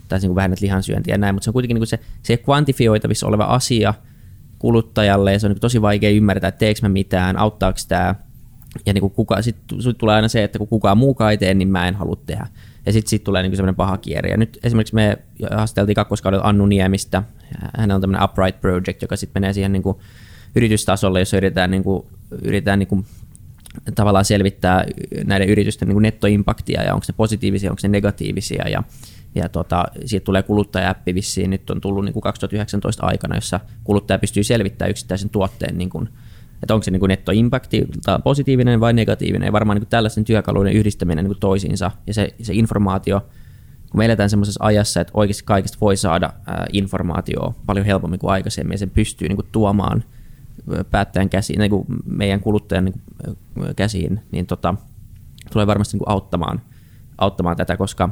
[0.07, 2.37] tai niin kuin vähennät lihansyöntiä ja näin, mutta se on kuitenkin niin kuin se, se
[2.37, 3.93] kvantifioitavissa oleva asia
[4.59, 8.15] kuluttajalle ja se on niin tosi vaikea ymmärtää, että teekö mä mitään, auttaako tämä
[8.85, 11.53] ja niin kuin kuka, sit, sit tulee aina se, että kun kukaan muukaan ei tee,
[11.53, 12.47] niin mä en halua tehdä.
[12.85, 14.29] Ja sitten sit tulee niin semmoinen paha kierre.
[14.29, 15.17] Ja nyt esimerkiksi me
[15.51, 17.23] haasteltiin kakkoskaudella Annu Niemistä.
[17.77, 19.97] Hänellä on tämmöinen Upright Project, joka sitten menee siihen niin kuin
[20.55, 22.05] yritystasolle, jossa yritetään, niin kuin,
[22.41, 23.05] yritetään niin kuin
[23.95, 24.85] tavallaan selvittää
[25.25, 28.69] näiden yritysten niin kuin nettoimpaktia ja onko se positiivisia, onko se negatiivisia.
[28.69, 28.83] Ja,
[29.35, 34.19] ja tota, siitä tulee kuluttaja-appi vissiin, nyt on tullut niin kuin 2019 aikana, jossa kuluttaja
[34.19, 36.09] pystyy selvittämään yksittäisen tuotteen niin kuin,
[36.63, 37.87] että onko se niin nettoimpakti
[38.23, 43.19] positiivinen vai negatiivinen, ja varmaan niin tällaisen työkaluiden yhdistäminen niin toisiinsa, ja se, se informaatio,
[43.91, 46.33] kun me eletään semmoisessa ajassa, että oikeasti kaikista voi saada
[46.73, 50.03] informaatiota paljon helpommin kuin aikaisemmin, ja sen pystyy niin kuin, tuomaan
[50.91, 53.01] päättäjän käsiin, niin kuin meidän kuluttajan niin
[53.53, 54.75] kuin, käsiin, niin tota,
[55.51, 56.61] tulee varmasti niin kuin, auttamaan,
[57.17, 58.09] auttamaan tätä, koska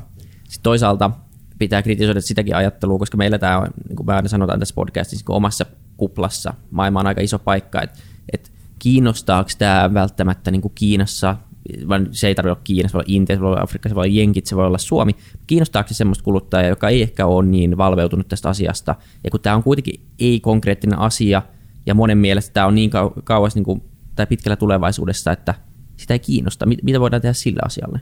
[0.49, 1.11] sit toisaalta
[1.59, 5.25] pitää kritisoida sitäkin ajattelua, koska meillä tämä on, niin kuin me aina sanotaan tässä podcastissa,
[5.27, 5.65] niin omassa
[5.97, 6.53] kuplassa.
[6.71, 7.99] Maailma on aika iso paikka, että
[8.33, 11.37] että kiinnostaako tämä välttämättä niin kuin Kiinassa,
[11.87, 14.05] vaan se ei tarvitse olla Kiinassa, voi olla Intia, se voi olla Afrikka, se voi
[14.05, 15.15] olla Jenkit, se voi olla Suomi.
[15.47, 19.55] Kiinnostaako se semmoista kuluttajaa, joka ei ehkä ole niin valveutunut tästä asiasta, ja kun tämä
[19.55, 21.41] on kuitenkin ei-konkreettinen asia,
[21.85, 23.83] ja monen mielestä tämä on niin kau- kauas niin kuin,
[24.15, 25.55] tai pitkällä tulevaisuudessa, että
[25.97, 26.65] sitä ei kiinnosta.
[26.65, 28.01] Mitä voidaan tehdä sillä asialle?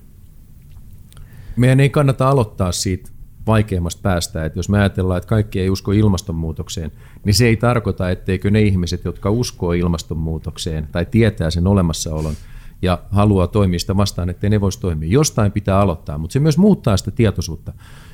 [1.56, 3.12] Meidän ei kannata aloittaa siitä
[3.48, 4.46] vaikeimmasta päästä.
[4.46, 6.92] Että jos me ajatellaan, että kaikki ei usko ilmastonmuutokseen,
[7.26, 12.34] niin se ei tarkoita, etteikö ne ihmiset, jotka uskoo ilmastonmuutokseen tai tietää sen olemassaolon
[12.82, 15.10] ja haluaa toimia sitä vastaan, ettei ne voisi toimia.
[15.10, 17.74] Jostain pitää aloittaa, mutta se myös muuttaa sitä tietoisuutta.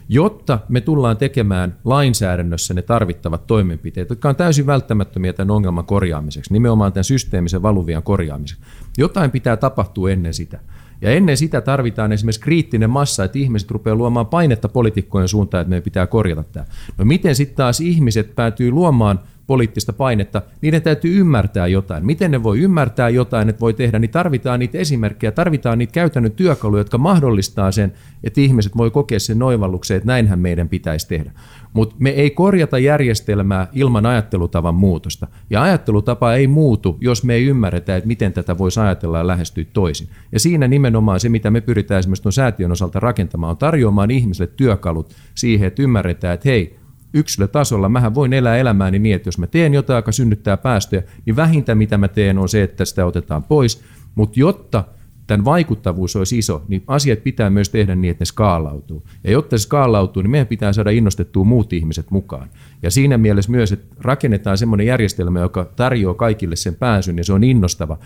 [0.09, 6.53] Jotta me tullaan tekemään lainsäädännössä ne tarvittavat toimenpiteet, jotka on täysin välttämättömiä tämän ongelman korjaamiseksi,
[6.53, 8.63] nimenomaan tämän systeemisen valuvian korjaamiseksi.
[8.97, 10.59] Jotain pitää tapahtua ennen sitä.
[11.01, 15.69] Ja ennen sitä tarvitaan esimerkiksi kriittinen massa, että ihmiset rupeaa luomaan painetta poliitikkojen suuntaan, että
[15.69, 16.65] meidän pitää korjata tämä.
[16.97, 22.05] No miten sitten taas ihmiset päätyy luomaan poliittista painetta, niiden täytyy ymmärtää jotain.
[22.05, 26.31] Miten ne voi ymmärtää jotain, että voi tehdä, niin tarvitaan niitä esimerkkejä, tarvitaan niitä käytännön
[26.31, 31.31] työkaluja, jotka mahdollistaa sen, että ihmiset voi kokea sen noivalluksen, että näinhän meidän pitäisi tehdä.
[31.73, 35.27] Mutta me ei korjata järjestelmää ilman ajattelutavan muutosta.
[35.49, 39.65] Ja ajattelutapa ei muutu, jos me ei ymmärretä, että miten tätä voisi ajatella ja lähestyä
[39.73, 40.09] toisin.
[40.31, 44.51] Ja siinä nimenomaan se, mitä me pyritään esimerkiksi tuon säätiön osalta rakentamaan, on tarjoamaan ihmisille
[44.55, 46.84] työkalut siihen, että ymmärretään, että hei,
[47.15, 51.35] yksilötasolla mähän voin elää elämääni niin, että jos mä teen jotain, joka synnyttää päästöjä, niin
[51.35, 53.81] vähintä mitä mä teen on se, että sitä otetaan pois.
[54.15, 54.83] Mutta jotta
[55.27, 59.07] tämän vaikuttavuus olisi iso, niin asiat pitää myös tehdä niin, että ne skaalautuu.
[59.23, 62.49] Ja jotta se skaalautuu, niin meidän pitää saada innostettua muut ihmiset mukaan.
[62.81, 67.33] Ja siinä mielessä myös, että rakennetaan semmoinen järjestelmä, joka tarjoaa kaikille sen pääsyn, ja se
[67.33, 67.97] on innostava.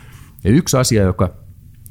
[0.44, 1.34] Ja yksi asia, joka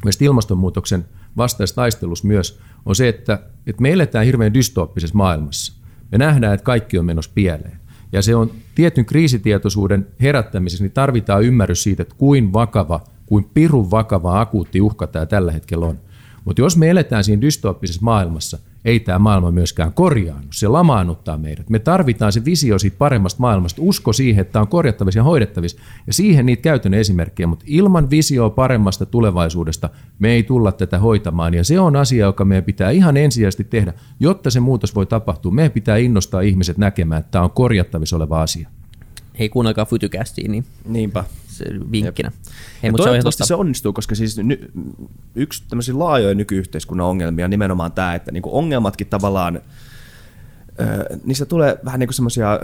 [0.03, 1.05] myös ilmastonmuutoksen
[1.37, 5.78] vastaistaistelussa myös, on se, että, että me eletään hirveän dystooppisessa maailmassa.
[6.11, 7.79] Me nähdään, että kaikki on menossa pieleen.
[8.11, 13.91] Ja se on tietyn kriisitietoisuuden herättämisessä, niin tarvitaan ymmärrys siitä, että kuin vakava, kuin pirun
[13.91, 15.99] vakava akuutti uhka tämä tällä hetkellä on.
[16.45, 20.47] Mutta jos me eletään siinä dystooppisessa maailmassa, ei tämä maailma myöskään korjaannu.
[20.53, 21.69] Se lamaannuttaa meidät.
[21.69, 25.79] Me tarvitaan se visio siitä paremmasta maailmasta, usko siihen, että tämä on korjattavissa ja hoidettavissa,
[26.07, 29.89] ja siihen niitä käytännön esimerkkejä, mutta ilman visioa paremmasta tulevaisuudesta
[30.19, 33.93] me ei tulla tätä hoitamaan, ja se on asia, joka meidän pitää ihan ensisijaisesti tehdä,
[34.19, 35.51] jotta se muutos voi tapahtua.
[35.51, 38.69] Meidän pitää innostaa ihmiset näkemään, että tämä on korjattavissa oleva asia.
[39.39, 41.23] Hei, kuunnelkaa Fytykästiin, niin Niinpä.
[41.59, 42.31] Se vinkkinä.
[42.83, 43.47] Ja mutta se toivottavasti totta.
[43.47, 44.71] se onnistuu, koska siis ny,
[45.35, 49.61] yksi tämmöisiä laajoja nykyyhteiskunnan ongelmia on nimenomaan tämä, että niinku ongelmatkin tavallaan,
[51.25, 52.59] niistä tulee vähän niinku semmoisia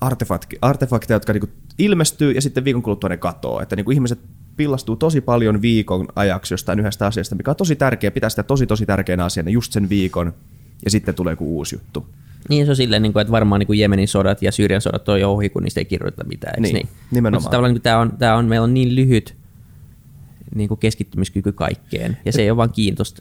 [0.00, 3.60] artefakti, artefakteja, jotka niinku ilmestyy ja sitten viikon kuluttua ne katoo.
[3.60, 4.18] Että niinku ihmiset
[4.56, 8.66] pillastuu tosi paljon viikon ajaksi jostain yhdestä asiasta, mikä on tosi tärkeä, pitää sitä tosi
[8.66, 10.32] tosi tärkeänä asiana just sen viikon
[10.84, 12.06] ja sitten tulee joku uusi juttu.
[12.48, 15.08] Niin se on silleen, niin kuin, että varmaan niin kuin Jemenin sodat ja Syyrian sodat
[15.08, 16.54] on jo ohi, kun niistä ei kirjoiteta mitään.
[16.54, 17.42] Eikö Niin, niin, nimenomaan.
[17.42, 19.38] Mutta tavallaan niin tämä on, tämä on, meillä on niin lyhyt
[20.54, 22.72] niin kuin keskittymiskyky kaikkeen, ja se ei ole vaan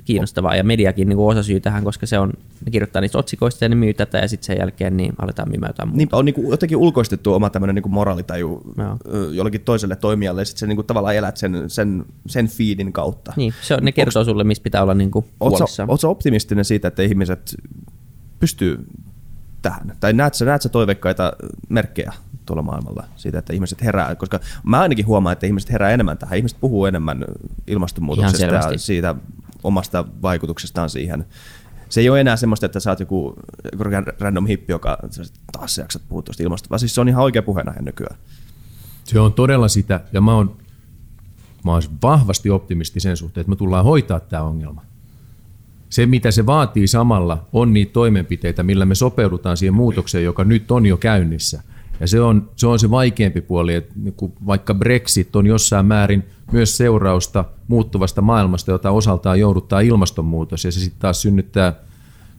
[0.06, 2.34] kiinnostavaa, ja mediakin niin kuin osa syy tähän, koska se on,
[2.66, 5.70] ne kirjoittaa niistä otsikoista ja ne myy tätä, ja sitten sen jälkeen niin aletaan myymään
[5.70, 5.98] jotain muuta.
[5.98, 8.98] Niinpä on niinku jotenkin ulkoistettu oma tämmöinen niinku moraalitaju Joo.
[9.32, 13.34] jollekin toiselle toimijalle, ja sitten sä niinku tavallaan elät sen, sen, sen feedin kautta.
[13.36, 16.00] Niin, se on, ne kertoo sulle, mistä pitää olla niin kuin Oletko huolissaan.
[16.00, 17.56] sä optimistinen siitä, että ihmiset
[18.40, 18.86] pystyy
[19.62, 19.98] tähän?
[20.00, 21.34] Tai näet sä, näet sä toiveikkaita
[21.70, 22.14] merkkejä
[22.46, 24.16] tuolla maailmalla siitä, että ihmiset herää?
[24.16, 26.38] Koska mä ainakin huomaan, että ihmiset herää enemmän tähän.
[26.38, 27.26] Ihmiset puhuu enemmän
[27.68, 29.16] ilmastonmuutoksesta ja siitä
[29.64, 31.26] omasta vaikutuksestaan siihen.
[31.90, 33.36] Se ei ole enää semmoista, että sä oot joku,
[33.72, 33.84] joku
[34.20, 34.98] random hippi, joka
[35.52, 38.18] taas sä jaksat puhua tuosta ilmastosta, vaan siis se on ihan oikea puheenaihe nykyään.
[39.04, 40.58] Se on todella sitä, ja mä oon,
[41.64, 44.82] mä oon vahvasti optimisti sen suhteen, että me tullaan hoitaa tämä ongelma.
[45.90, 50.72] Se, mitä se vaatii samalla, on niitä toimenpiteitä, millä me sopeudutaan siihen muutokseen, joka nyt
[50.72, 51.64] on jo käynnissä.
[52.00, 54.16] Ja se on se, on se vaikeampi puoli, että niin
[54.48, 60.80] vaikka Brexit on jossain määrin myös seurausta muuttuvasta maailmasta, jota osaltaan jouduttaa ilmastonmuutos, ja se
[60.80, 61.74] sitten taas synnyttää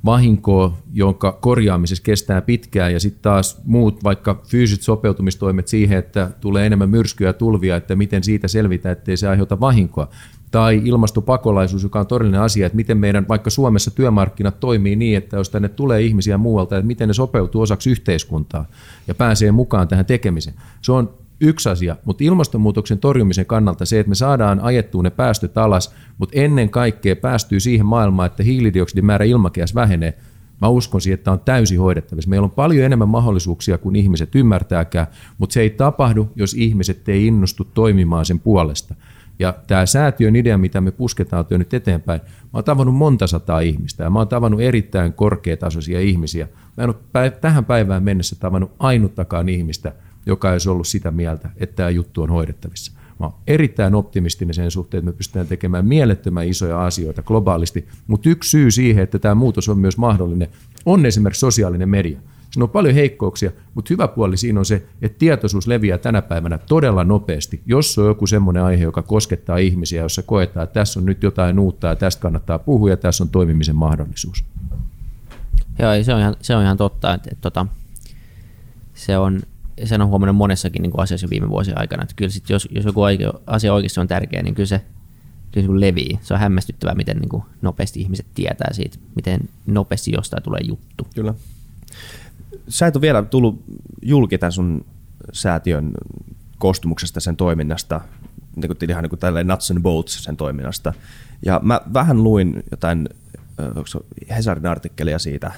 [0.04, 6.66] vahinkoa, jonka korjaamisessa kestää pitkään, ja sitten taas muut vaikka fyysiset sopeutumistoimet siihen, että tulee
[6.66, 10.08] enemmän myrskyjä ja tulvia, että miten siitä selvitään, ettei se aiheuta vahinkoa.
[10.50, 15.36] Tai ilmastopakolaisuus, joka on todellinen asia, että miten meidän vaikka Suomessa työmarkkinat toimii niin, että
[15.36, 18.64] jos tänne tulee ihmisiä muualta, että miten ne sopeutuu osaksi yhteiskuntaa
[19.06, 20.56] ja pääsee mukaan tähän tekemiseen.
[20.82, 25.58] Se on yksi asia, mutta ilmastonmuutoksen torjumisen kannalta se, että me saadaan ajettua ne päästöt
[25.58, 30.18] alas, mutta ennen kaikkea päästyy siihen maailmaan, että hiilidioksidin määrä ilmakehässä vähenee.
[30.60, 32.30] Mä uskon siihen, että on täysin hoidettavissa.
[32.30, 35.06] Meillä on paljon enemmän mahdollisuuksia kuin ihmiset ymmärtääkään,
[35.38, 38.94] mutta se ei tapahdu, jos ihmiset ei innostu toimimaan sen puolesta.
[39.38, 43.60] Ja tämä säätiön idea, mitä me pusketaan työ nyt eteenpäin, mä oon tavannut monta sataa
[43.60, 46.48] ihmistä ja mä oon tavannut erittäin korkeatasoisia ihmisiä.
[46.76, 49.92] Mä en ole tähän päivään mennessä tavannut ainuttakaan ihmistä,
[50.26, 52.92] joka olisi ollut sitä mieltä, että tämä juttu on hoidettavissa.
[53.20, 58.28] Mä oon erittäin optimistinen sen suhteen, että me pystytään tekemään mielettömän isoja asioita globaalisti, mutta
[58.28, 60.48] yksi syy siihen, että tämä muutos on myös mahdollinen,
[60.86, 62.20] on esimerkiksi sosiaalinen media.
[62.58, 66.58] Siinä on paljon heikkouksia, mutta hyvä puoli siinä on se, että tietoisuus leviää tänä päivänä
[66.58, 67.62] todella nopeasti.
[67.66, 71.58] Jos on joku semmoinen aihe, joka koskettaa ihmisiä, jossa koetaan, että tässä on nyt jotain
[71.58, 74.44] uutta ja tästä kannattaa puhua ja tässä on toimimisen mahdollisuus.
[75.78, 77.66] Joo, ei, se on ihan, se on ihan totta, että, että, että
[78.94, 79.40] se on,
[79.84, 82.68] sen on huomannut monessakin niin kuin asiassa jo viime vuosien aikana, että kyllä sit, jos,
[82.70, 84.80] jos joku oikea, asia oikeasti on tärkeä, niin kyllä se,
[85.52, 86.18] kyllä se kun levii.
[86.22, 91.06] Se on hämmästyttävää, miten niin kuin nopeasti ihmiset tietää siitä, miten nopeasti jostain tulee juttu.
[91.14, 91.34] Kyllä.
[92.68, 93.64] Sä et ole vielä tullut
[94.02, 94.86] julki tämän sun
[95.32, 95.90] säätiön
[96.58, 98.00] koostumuksesta, sen toiminnasta,
[98.56, 100.92] niin kuin, ihan niin kuin tälleen nuts and bolts sen toiminnasta.
[101.46, 103.08] Ja mä vähän luin jotain
[104.30, 105.52] Hesarin artikkelia siitä,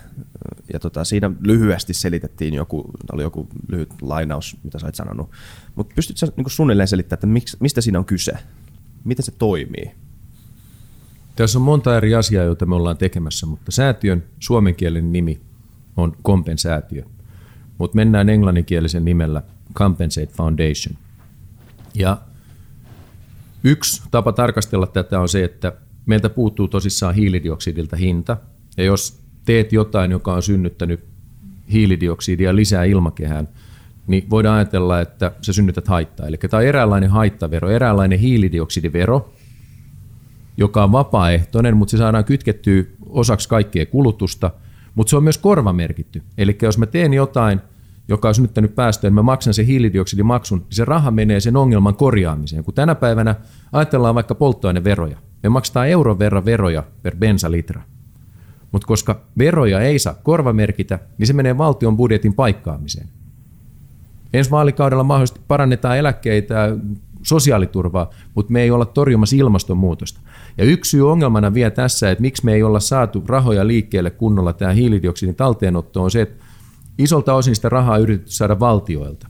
[0.73, 5.31] ja tota, siinä lyhyesti selitettiin joku, oli joku lyhyt lainaus, mitä sä olet sanonut.
[5.75, 8.33] Mutta pystytkö sä niin suunnilleen selittämään, että miksi, mistä siinä on kyse?
[9.05, 9.91] Miten se toimii?
[11.37, 15.41] Tässä on monta eri asiaa, joita me ollaan tekemässä, mutta säätiön suomenkielinen nimi
[16.01, 17.03] on kompensäätiö.
[17.79, 19.43] Mutta mennään englanninkielisen nimellä
[19.75, 20.97] Compensate Foundation.
[21.95, 22.17] Ja
[23.65, 25.73] yksi tapa tarkastella tätä on se, että
[26.07, 28.37] meiltä puuttuu tosissaan hiilidioksidilta hinta.
[28.77, 31.05] Ja jos teet jotain, joka on synnyttänyt
[31.73, 33.49] hiilidioksidia lisää ilmakehään,
[34.07, 36.27] niin voidaan ajatella, että sä synnytät haittaa.
[36.27, 39.33] Eli tämä on eräänlainen haittavero, eräänlainen hiilidioksidivero,
[40.57, 44.51] joka on vapaaehtoinen, mutta se saadaan kytkettyä osaksi kaikkea kulutusta,
[45.01, 46.23] mutta se on myös korvamerkitty.
[46.39, 47.61] Eli jos mä teen jotain,
[48.09, 51.97] joka on synnyttänyt päästöjä, niin mä maksan sen hiilidioksidimaksun, niin se raha menee sen ongelman
[51.97, 52.65] korjaamiseen.
[52.65, 53.35] Kun tänä päivänä
[53.73, 57.83] ajatellaan vaikka polttoaineveroja, me maksetaan euron verran veroja per bensalitra.
[58.73, 63.09] Mutta koska veroja ei saa korvamerkitä, niin se menee valtion budjetin paikkaamiseen.
[64.33, 66.77] Ensi vaalikaudella mahdollisesti parannetaan eläkkeitä
[67.23, 70.21] sosiaaliturvaa, mutta me ei olla torjumassa ilmastonmuutosta.
[70.61, 74.53] Ja yksi syy ongelmana vielä tässä, että miksi me ei olla saatu rahoja liikkeelle kunnolla
[74.53, 76.45] tämä hiilidioksidin talteenotto on se, että
[76.99, 79.29] isolta osin sitä rahaa yritetty saada valtioilta.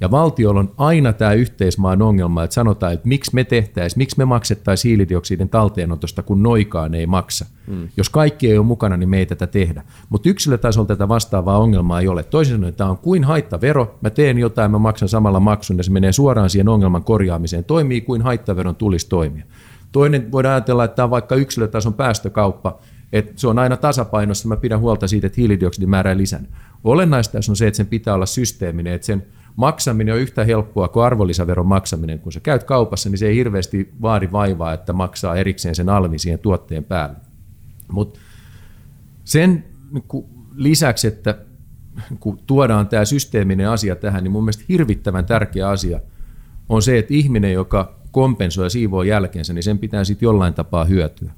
[0.00, 4.24] Ja valtiolla on aina tämä yhteismaan ongelma, että sanotaan, että miksi me tehtäisiin, miksi me
[4.24, 7.46] maksettaisiin hiilidioksidin talteenotosta, kun noikaan ei maksa.
[7.66, 7.88] Mm.
[7.96, 9.82] Jos kaikki ei ole mukana, niin me ei tätä tehdä.
[10.08, 12.22] Mutta yksilötasolla tätä vastaavaa ongelmaa ei ole.
[12.22, 15.90] Toisin sanoen, tämä on kuin haittavero, mä teen jotain, mä maksan samalla maksun ja se
[15.90, 17.64] menee suoraan siihen ongelman korjaamiseen.
[17.64, 19.44] Toimii kuin haittaveron tulisi toimia.
[19.92, 22.78] Toinen voidaan ajatella, että tämä on vaikka yksilötason päästökauppa,
[23.12, 26.50] että se on aina tasapainossa, mä pidän huolta siitä, että hiilidioksidin määrä ei lisännyt.
[26.84, 31.04] Olennaista on se, että sen pitää olla systeeminen, että sen maksaminen on yhtä helppoa kuin
[31.04, 32.18] arvonlisäveron maksaminen.
[32.18, 36.18] Kun sä käyt kaupassa, niin se ei hirveästi vaadi vaivaa, että maksaa erikseen sen alvi
[36.18, 37.16] siihen tuotteen päälle.
[37.92, 38.20] Mutta
[39.24, 40.24] sen niin
[40.54, 41.38] lisäksi, että
[42.20, 46.00] kun tuodaan tämä systeeminen asia tähän, niin mun mielestä hirvittävän tärkeä asia
[46.68, 51.30] on se, että ihminen, joka kompensoi siivoo jälkeensä, niin sen pitää sitten jollain tapaa hyötyä.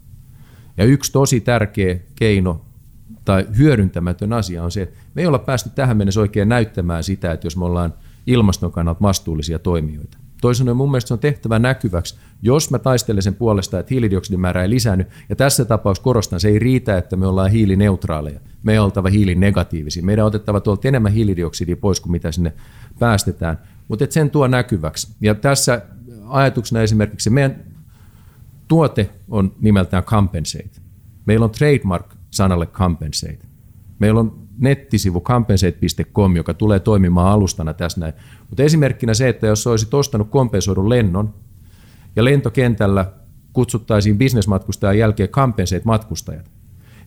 [0.77, 2.65] Ja yksi tosi tärkeä keino
[3.25, 7.33] tai hyödyntämätön asia on se, että me ei olla päästy tähän mennessä oikein näyttämään sitä,
[7.33, 7.95] että jos me ollaan
[8.27, 10.19] ilmaston kannalta vastuullisia toimijoita.
[10.53, 14.63] Sanoen mun mielestä se on tehtävä näkyväksi, jos mä taistelen sen puolesta, että hiilidioksidin määrä
[14.63, 18.41] ei lisäänny, ja tässä tapauksessa korostan, se ei riitä, että me ollaan hiilineutraaleja.
[18.63, 20.03] Me ei oltava hiilinegatiivisia.
[20.03, 22.53] Meidän on otettava tuolta enemmän hiilidioksidia pois kuin mitä sinne
[22.99, 25.15] päästetään, mutta sen tuo näkyväksi.
[25.21, 25.83] Ja tässä
[26.31, 27.65] ajatuksena esimerkiksi meidän
[28.69, 30.71] tuote on nimeltään compensate.
[31.27, 33.47] Meillä on trademark sanalle compensate.
[33.99, 38.13] Meillä on nettisivu compensate.com, joka tulee toimimaan alustana tässä näin.
[38.49, 41.35] Mutta esimerkkinä se, että jos olisit ostanut kompensoidun lennon
[42.17, 43.13] ja lentokentällä
[43.53, 46.51] kutsuttaisiin bisnesmatkustajan jälkeen compensate-matkustajat.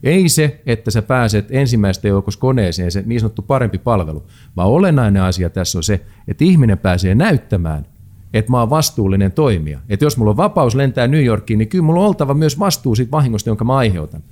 [0.04, 4.24] Ei se, että sä pääset ensimmäistä joukossa koneeseen, se niin sanottu parempi palvelu,
[4.56, 7.86] vaan olennainen asia tässä on se, että ihminen pääsee näyttämään,
[8.34, 9.80] että mä oon vastuullinen toimija.
[9.90, 12.96] Että jos mulla on vapaus lentää New Yorkiin, niin kyllä mulla on oltava myös vastuu
[12.96, 14.24] siitä vahingosta, jonka mä aiheutan.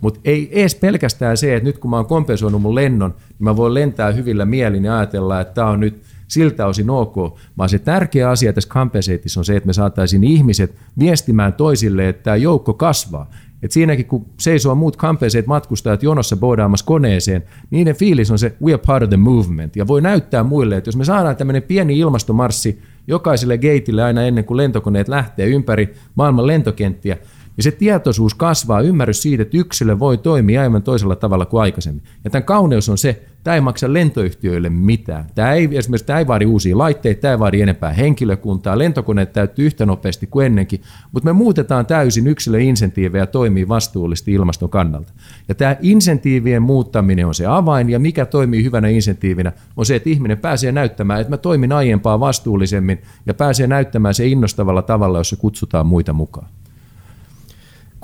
[0.00, 3.56] Mutta ei edes pelkästään se, että nyt kun mä oon kompensoinut mun lennon, niin mä
[3.56, 7.16] voin lentää hyvillä mielin ja ajatella, että tämä on nyt siltä osin ok,
[7.58, 12.22] vaan se tärkeä asia tässä kompensaatissa on se, että me saataisiin ihmiset viestimään toisille, että
[12.22, 13.30] tämä joukko kasvaa.
[13.62, 18.72] Et siinäkin, kun seisoo muut kampeeseet matkustajat jonossa boodaamassa koneeseen, niiden fiilis on se, we
[18.72, 19.76] are part of the movement.
[19.76, 24.44] Ja voi näyttää muille, että jos me saadaan tämmöinen pieni ilmastomarssi jokaiselle gateille aina ennen
[24.44, 27.16] kuin lentokoneet lähtee ympäri maailman lentokenttiä,
[27.56, 32.02] niin se tietoisuus kasvaa, ymmärrys siitä, että yksilö voi toimia aivan toisella tavalla kuin aikaisemmin.
[32.24, 35.24] Ja tämän kauneus on se, Tämä ei maksa lentoyhtiöille mitään.
[35.34, 39.66] Tämä ei, esimerkiksi tämä ei vaadi uusia laitteita, tämä ei vaadi enempää henkilökuntaa, lentokoneet täyttyy
[39.66, 40.80] yhtä nopeasti kuin ennenkin,
[41.12, 45.12] mutta me muutetaan täysin yksilöinsentiivejä toimii vastuullisesti ilmaston kannalta.
[45.48, 50.10] Ja tämä insentiivien muuttaminen on se avain, ja mikä toimii hyvänä insentiivinä on se, että
[50.10, 55.36] ihminen pääsee näyttämään, että mä toimin aiempaa vastuullisemmin ja pääsee näyttämään se innostavalla tavalla, jossa
[55.36, 56.46] kutsutaan muita mukaan.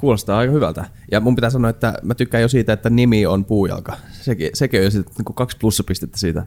[0.00, 0.84] Kuulostaa aika hyvältä.
[1.10, 3.96] Ja mun pitää sanoa, että mä tykkään jo siitä, että nimi on puujalka.
[4.12, 6.46] Sekin, sekin on jo sitten niin kaksi plussapistettä siitä.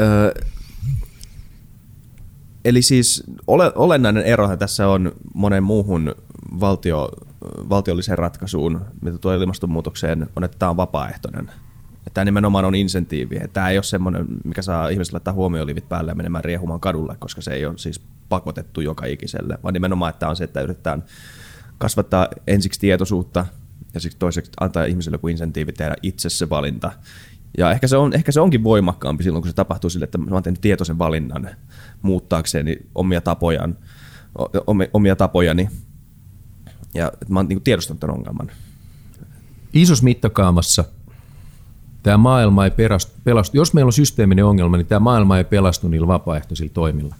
[0.00, 0.40] Ö,
[2.64, 6.14] eli siis ole, olennainen erohan tässä on monen muuhun
[6.60, 7.08] valtio,
[7.68, 11.50] valtiolliseen ratkaisuun, mitä tuo ilmastonmuutokseen, on, että tämä on vapaaehtoinen.
[11.96, 13.40] Että tämä nimenomaan on insentiivi.
[13.52, 17.40] Tämä ei ole semmoinen, mikä saa ihmisille laittaa huomioolivit päälle ja menemään riehumaan kadulle, koska
[17.40, 21.04] se ei ole siis pakotettu joka ikiselle, vaan nimenomaan, että tämä on se, että yritetään
[21.82, 23.46] kasvattaa ensiksi tietoisuutta
[23.94, 26.92] ja sitten toiseksi antaa ihmiselle joku insentiivi tehdä itse se valinta.
[27.58, 30.26] Ja ehkä se, on, ehkä se onkin voimakkaampi silloin, kun se tapahtuu sille, että mä
[30.30, 31.48] oon tehnyt tietoisen valinnan
[32.02, 33.78] muuttaakseni omia tapojaan,
[34.92, 35.68] omia tapojani.
[36.94, 38.50] Ja mä oon niin tiedostanut tämän ongelman.
[39.72, 40.84] Isos mittakaamassa
[42.02, 42.70] tämä maailma ei
[43.24, 43.56] pelastu.
[43.56, 47.14] Jos meillä on systeeminen ongelma, niin tämä maailma ei pelastu niillä vapaaehtoisilla toimilla.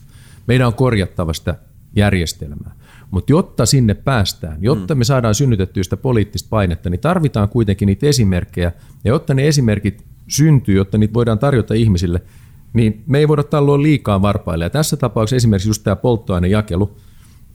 [0.47, 1.55] Meidän on korjattava sitä
[1.97, 2.75] järjestelmää.
[3.13, 4.99] Mutta jotta sinne päästään, jotta mm.
[4.99, 8.73] me saadaan synnytettyä sitä poliittista painetta, niin tarvitaan kuitenkin niitä esimerkkejä.
[9.05, 12.23] Ja jotta ne esimerkit syntyy, jotta niitä voidaan tarjota ihmisille,
[12.73, 14.65] niin me ei voida talloa liikaa varpaille.
[14.65, 16.97] Ja tässä tapauksessa esimerkiksi just tämä polttoainejakelu,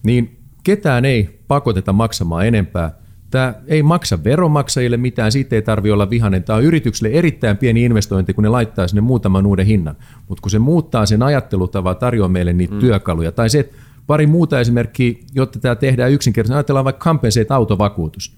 [0.03, 2.91] niin ketään ei pakoteta maksamaan enempää.
[3.29, 6.43] Tämä ei maksa veronmaksajille mitään, siitä ei tarvitse olla vihainen.
[6.43, 9.95] Tämä on yritykselle erittäin pieni investointi, kun ne laittaa sinne muutaman uuden hinnan.
[10.29, 12.79] Mutta kun se muuttaa sen ajattelutavan, tarjoaa meille niitä mm.
[12.79, 13.75] työkaluja, tai se, että
[14.07, 16.57] Pari muuta esimerkkiä, jotta tämä tehdään yksinkertaisesti.
[16.57, 18.37] Ajatellaan vaikka Compensate autovakuutus.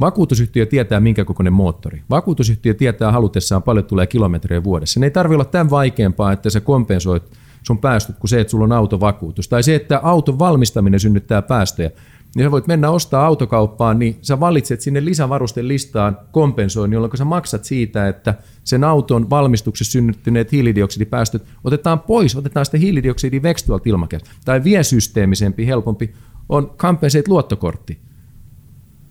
[0.00, 2.02] Vakuutusyhtiö tietää, minkä kokoinen moottori.
[2.10, 5.00] Vakuutusyhtiö tietää halutessaan paljon tulee kilometrejä vuodessa.
[5.00, 7.22] Ne ei tarvitse olla tämän vaikeampaa, että sä kompensoit
[7.62, 9.48] sun päästöt kuin se, että sulla on autovakuutus.
[9.48, 11.90] Tai se, että auton valmistaminen synnyttää päästöjä.
[12.36, 17.24] Niin sä voit mennä ostaa autokauppaan, niin sä valitset sinne lisävarusten listaan kompensoin, jolloin sä
[17.24, 23.88] maksat siitä, että sen auton valmistuksessa synnyttyneet hiilidioksidipäästöt otetaan pois, otetaan sitä hiilidioksidia veksi tuolta
[23.88, 24.30] ilmakehästä.
[24.44, 26.14] Tai vielä systeemisempi, helpompi
[26.48, 27.98] on Compensate luottokortti.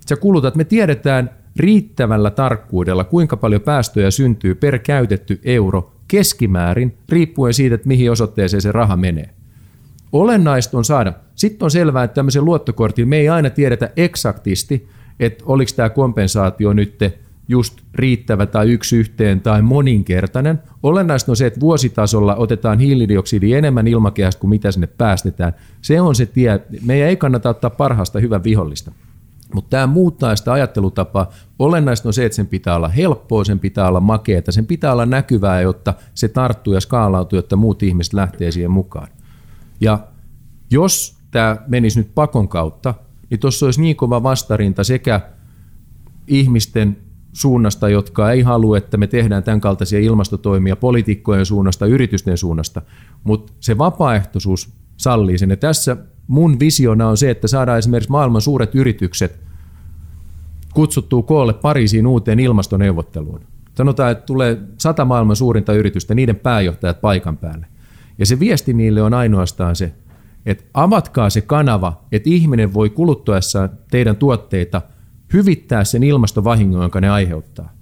[0.09, 7.53] Sä kulutat, me tiedetään riittävällä tarkkuudella, kuinka paljon päästöjä syntyy per käytetty euro keskimäärin, riippuen
[7.53, 9.38] siitä, että mihin osoitteeseen se raha menee.
[10.11, 11.13] Olennaista on saada.
[11.35, 14.89] Sitten on selvää, että tämmöisen luottokortin me ei aina tiedetä eksaktisti,
[15.19, 16.99] että oliko tämä kompensaatio nyt
[17.47, 20.59] just riittävä tai yksi yhteen tai moninkertainen.
[20.83, 25.53] Olennaista on se, että vuositasolla otetaan hiilidioksidi enemmän ilmakehästä kuin mitä sinne päästetään.
[25.81, 26.61] Se on se tie.
[26.85, 28.91] Meidän ei kannata ottaa parhaasta hyvän vihollista.
[29.53, 31.31] Mutta tämä muuttaa sitä ajattelutapaa.
[31.59, 35.05] Olennaista on se, että sen pitää olla helppoa, sen pitää olla makeata, sen pitää olla
[35.05, 39.07] näkyvää, jotta se tarttuu ja skaalautuu, jotta muut ihmiset lähtee siihen mukaan.
[39.81, 39.99] Ja
[40.71, 42.93] jos tämä menisi nyt pakon kautta,
[43.29, 45.21] niin tuossa olisi niin kova vastarinta sekä
[46.27, 46.97] ihmisten
[47.33, 52.81] suunnasta, jotka ei halua, että me tehdään tämän kaltaisia ilmastotoimia poliitikkojen suunnasta, yritysten suunnasta,
[53.23, 55.49] mutta se vapaaehtoisuus sallii sen.
[55.49, 59.39] Ja tässä mun visiona on se, että saadaan esimerkiksi maailman suuret yritykset
[60.73, 63.41] kutsuttua koolle Pariisiin uuteen ilmastoneuvotteluun.
[63.75, 67.65] Sanotaan, että tulee sata maailman suurinta yritystä, niiden pääjohtajat paikan päälle.
[68.19, 69.93] Ja se viesti niille on ainoastaan se,
[70.45, 74.81] että avatkaa se kanava, että ihminen voi kuluttuessaan teidän tuotteita
[75.33, 77.73] hyvittää sen ilmastovahingon, jonka ne aiheuttaa.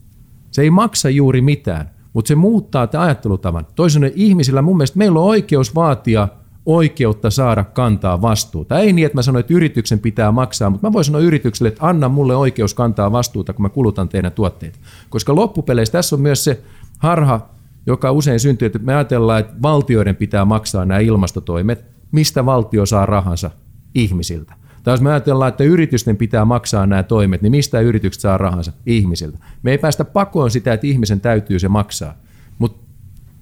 [0.52, 3.68] Se ei maksa juuri mitään, mutta se muuttaa te ajattelutavan.
[3.76, 6.28] Toisaalta ihmisillä mun mielestä meillä on oikeus vaatia
[6.66, 8.80] oikeutta saada kantaa vastuuta.
[8.80, 11.88] Ei niin, että mä sanoin, että yrityksen pitää maksaa, mutta mä voin sanoa yritykselle, että
[11.88, 14.80] anna mulle oikeus kantaa vastuuta, kun mä kulutan teidän tuotteita.
[15.10, 16.62] Koska loppupeleissä tässä on myös se
[16.98, 17.50] harha,
[17.88, 21.86] joka usein syntyy, että me ajatellaan, että valtioiden pitää maksaa nämä ilmastotoimet.
[22.12, 23.52] Mistä valtio saa rahansa?
[23.96, 24.54] Ihmisiltä.
[24.84, 28.72] Tai jos me ajatellaan, että yritysten pitää maksaa nämä toimet, niin mistä yritykset saa rahansa?
[28.86, 29.38] Ihmisiltä.
[29.64, 32.14] Me ei päästä pakoon sitä, että ihmisen täytyy se maksaa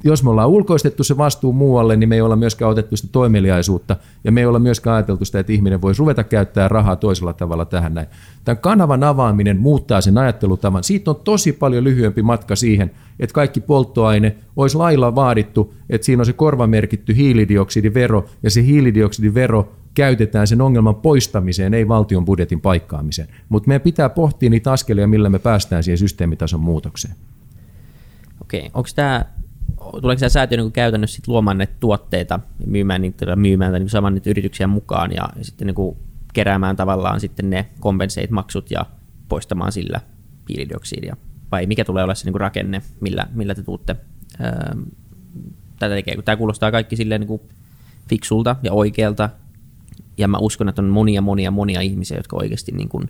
[0.06, 3.96] jos me ollaan ulkoistettu se vastuu muualle, niin me ei olla myöskään otettu sitä toimeliaisuutta
[4.24, 7.66] ja me ei olla myöskään ajateltu sitä, että ihminen voisi ruveta käyttää rahaa toisella tavalla
[7.66, 8.08] tähän näin.
[8.44, 10.84] Tämän kanavan avaaminen muuttaa sen ajattelutavan.
[10.84, 16.22] Siitä on tosi paljon lyhyempi matka siihen, että kaikki polttoaine olisi lailla vaadittu, että siinä
[16.22, 23.28] on se korvamerkitty hiilidioksidivero ja se hiilidioksidivero käytetään sen ongelman poistamiseen, ei valtion budjetin paikkaamiseen.
[23.50, 27.16] Mutta meidän pitää pohtia niitä askelia, millä me päästään siihen systeemitason muutokseen.
[28.42, 29.26] Okei, onko tämä
[30.02, 34.30] tuleeko tämä säätiö niin käytännössä sit luomaan näitä tuotteita, myymään niitä, myymään niin saman niitä
[34.30, 35.98] yrityksiä mukaan ja, ja sitten niin
[36.34, 38.86] keräämään tavallaan sitten ne compensate-maksut ja
[39.30, 40.02] poistamaan sillä
[40.50, 41.18] hiilidioksidia?
[41.52, 43.96] Vai mikä tulee olla se niin rakenne, millä, millä te tuutte
[44.40, 44.76] ää,
[45.80, 46.22] tätä tekee?
[46.22, 47.42] Tämä kuulostaa kaikki silleen niin
[48.10, 49.30] fiksulta ja oikealta,
[50.18, 53.10] ja mä uskon, että on monia, monia, monia ihmisiä, jotka oikeasti niin kuin,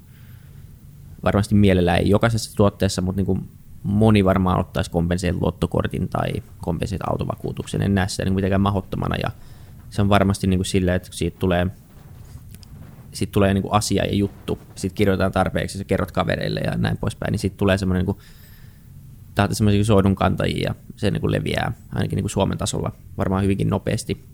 [1.24, 3.50] varmasti mielellään ei jokaisessa tuotteessa, mutta niin kuin
[3.86, 6.30] moni varmaan ottaisi kompenseet luottokortin tai
[6.62, 7.82] kompenseet autovakuutuksen.
[7.82, 9.32] En näe sitä niin mitenkään mahdottomana ja
[9.90, 11.68] se on varmasti niin kuin että siitä tulee,
[13.12, 16.98] siitä tulee niin kuin asia ja juttu, sitten kirjoitetaan tarpeeksi, ja kerrot kavereille ja näin
[16.98, 18.18] poispäin, niin sitten tulee semmoinen niin kuin,
[19.52, 24.26] semmoisia soidun kantajia ja se niin kuin leviää ainakin niin Suomen tasolla varmaan hyvinkin nopeasti.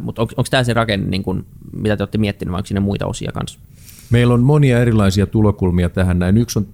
[0.00, 2.80] Mutta on, onko tämä se rakenne, niin kuin, mitä te olette miettineet, vai onko siinä
[2.80, 3.58] muita osia kanssa?
[4.10, 6.36] Meillä on monia erilaisia tulokulmia tähän näin.
[6.38, 6.66] Yksi on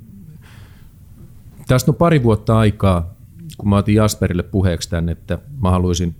[1.73, 3.15] Tästä on pari vuotta aikaa,
[3.59, 6.15] kun mä otin Jasperille puheeksi tämän, että mä haluaisin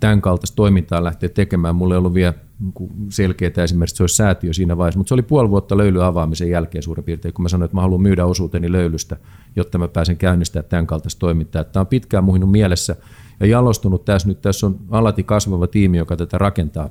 [0.00, 1.76] tämän kaltaista toimintaa lähteä tekemään.
[1.76, 5.14] Mulla ei ollut vielä niin selkeää esimerkiksi, että se olisi säätiö siinä vaiheessa, mutta se
[5.14, 8.24] oli puoli vuotta löylyn avaamisen jälkeen suurin piirtein, kun mä sanoin, että mä haluan myydä
[8.24, 9.16] osuuteni löylystä,
[9.56, 11.64] jotta mä pääsen käynnistämään tämän kaltaista toimintaa.
[11.64, 12.96] Tämä on pitkään muhinut mielessä
[13.40, 14.42] ja jalostunut tässä nyt.
[14.42, 16.88] Tässä on alati kasvava tiimi, joka tätä rakentaa.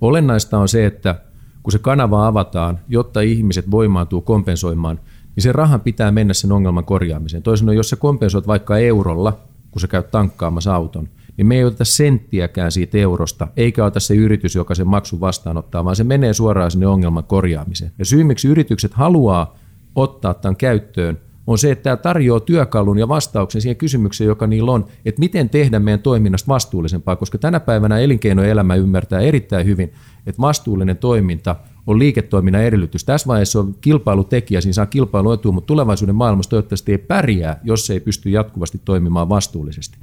[0.00, 1.20] Olennaista on se, että
[1.62, 5.00] kun se kanava avataan, jotta ihmiset voimaantuu kompensoimaan–
[5.38, 7.42] niin se rahan pitää mennä sen ongelman korjaamiseen.
[7.42, 9.38] Toisin sanoen, jos sä kompensoit vaikka eurolla,
[9.70, 14.14] kun sä käyt tankkaamassa auton, niin me ei oteta senttiäkään siitä eurosta, eikä ota se
[14.14, 17.92] yritys, joka sen maksun vastaanottaa, vaan se menee suoraan sinne ongelman korjaamiseen.
[17.98, 19.56] Ja syy, miksi yritykset haluaa
[19.94, 24.72] ottaa tämän käyttöön, on se, että tämä tarjoaa työkalun ja vastauksen siihen kysymykseen, joka niillä
[24.72, 29.92] on, että miten tehdä meidän toiminnasta vastuullisempaa, koska tänä päivänä elinkeinoelämä ymmärtää erittäin hyvin,
[30.26, 31.56] että vastuullinen toiminta
[31.88, 33.04] on liiketoiminnan edellytys.
[33.04, 37.92] Tässä vaiheessa on kilpailutekijä, siinä saa kilpailuetua, mutta tulevaisuuden maailmassa toivottavasti ei pärjää, jos se
[37.92, 39.98] ei pysty jatkuvasti toimimaan vastuullisesti.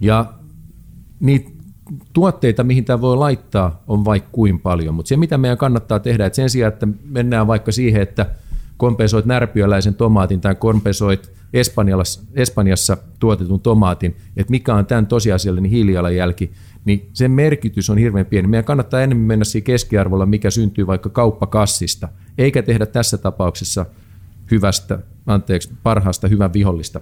[0.00, 0.32] Ja
[1.20, 1.50] niitä
[2.12, 6.26] tuotteita, mihin tämä voi laittaa, on vaikka kuin paljon, mutta se mitä meidän kannattaa tehdä,
[6.26, 8.26] että sen sijaan, että mennään vaikka siihen, että
[8.76, 16.50] kompensoit närpiöläisen tomaatin tai kompensoit Espanjassa, Espanjassa tuotetun tomaatin, että mikä on tämän tosiasiallinen hiilijalanjälki,
[16.88, 18.48] niin sen merkitys on hirveän pieni.
[18.48, 22.08] Meidän kannattaa enemmän mennä siihen keskiarvolla, mikä syntyy vaikka kauppakassista,
[22.38, 23.86] eikä tehdä tässä tapauksessa
[24.50, 27.00] hyvästä, anteeksi, parhaasta hyvän vihollista.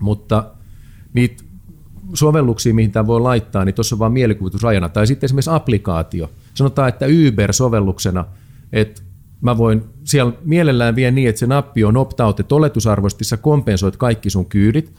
[0.00, 0.44] Mutta
[1.12, 1.42] niitä
[2.14, 4.88] sovelluksia, mihin tämä voi laittaa, niin tuossa on vain mielikuvitusrajana.
[4.88, 6.30] Tai sitten esimerkiksi applikaatio.
[6.54, 8.24] Sanotaan, että Uber-sovelluksena,
[8.72, 9.02] että
[9.40, 13.96] mä voin siellä mielellään vielä niin, että se nappi on opt-out, että oletusarvoisesti sä kompensoit
[13.96, 14.94] kaikki sun kyydit,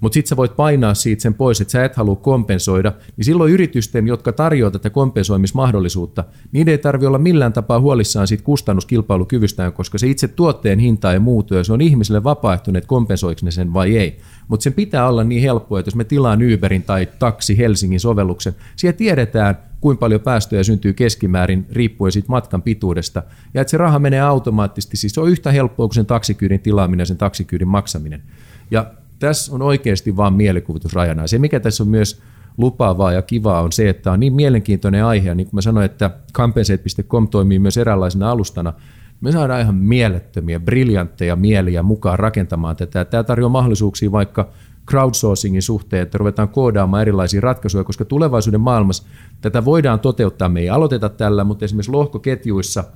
[0.00, 3.52] mutta sitten sä voit painaa siitä sen pois, että sä et halua kompensoida, niin silloin
[3.52, 9.98] yritysten, jotka tarjoavat tätä kompensoimismahdollisuutta, niiden ei tarvitse olla millään tapaa huolissaan siitä kustannuskilpailukyvystään, koska
[9.98, 13.74] se itse tuotteen hinta ei muutu, ja se on ihmiselle vapaaehtoinen, että kompensoiko ne sen
[13.74, 14.18] vai ei.
[14.48, 18.54] Mutta sen pitää olla niin helppoa, että jos me tilaan Uberin tai taksi Helsingin sovelluksen,
[18.76, 23.22] siellä tiedetään, kuinka paljon päästöjä syntyy keskimäärin riippuen siitä matkan pituudesta,
[23.54, 27.02] ja että se raha menee automaattisesti, siis se on yhtä helppoa kuin sen taksikyydin tilaaminen
[27.02, 28.22] ja sen taksikyydin maksaminen.
[28.70, 28.86] Ja
[29.20, 31.26] tässä on oikeasti vain mielikuvitusrajana.
[31.26, 32.22] Se, mikä tässä on myös
[32.58, 36.10] lupaavaa ja kivaa, on se, että on niin mielenkiintoinen aihe, niin kuin mä sanoin, että
[36.34, 38.72] compensate.com toimii myös eräänlaisena alustana,
[39.20, 43.04] me saadaan ihan mielettömiä, briljantteja mieliä mukaan rakentamaan tätä.
[43.04, 44.48] Tämä tarjoaa mahdollisuuksia vaikka
[44.90, 49.04] crowdsourcingin suhteen, että ruvetaan koodaamaan erilaisia ratkaisuja, koska tulevaisuuden maailmassa
[49.40, 50.48] tätä voidaan toteuttaa.
[50.48, 52.84] Me ei aloiteta tällä, mutta esimerkiksi lohkoketjuissa–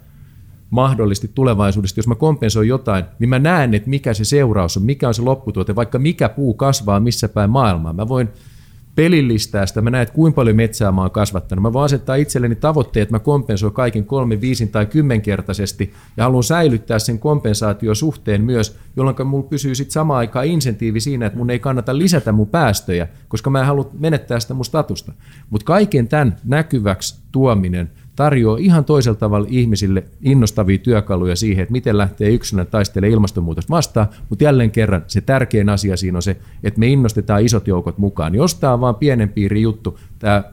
[0.74, 5.08] mahdollisesti tulevaisuudessa, jos mä kompensoin jotain, niin mä näen, että mikä se seuraus on, mikä
[5.08, 7.92] on se lopputuote, vaikka mikä puu kasvaa missä päin maailmaa.
[7.92, 8.28] Mä voin
[8.94, 11.62] pelillistää sitä, mä näen, että kuinka paljon metsää mä oon kasvattanut.
[11.62, 16.44] Mä voin asettaa itselleni tavoitteet, että mä kompensoin kaiken kolme, viisin tai kymmenkertaisesti ja haluan
[16.44, 21.58] säilyttää sen kompensaatiosuhteen myös, jolloin mulla pysyy sitten samaan aikaan insentiivi siinä, että mun ei
[21.58, 25.12] kannata lisätä mun päästöjä, koska mä en halua menettää sitä mun statusta.
[25.50, 31.98] Mutta kaiken tämän näkyväksi tuominen– tarjoaa ihan toisella tavalla ihmisille innostavia työkaluja siihen, että miten
[31.98, 36.80] lähtee yksilönä taistelemaan ilmastonmuutosta vastaan, mutta jälleen kerran se tärkein asia siinä on se, että
[36.80, 38.34] me innostetaan isot joukot mukaan.
[38.34, 40.44] Jos tämä on vaan pienen piiri juttu, tämä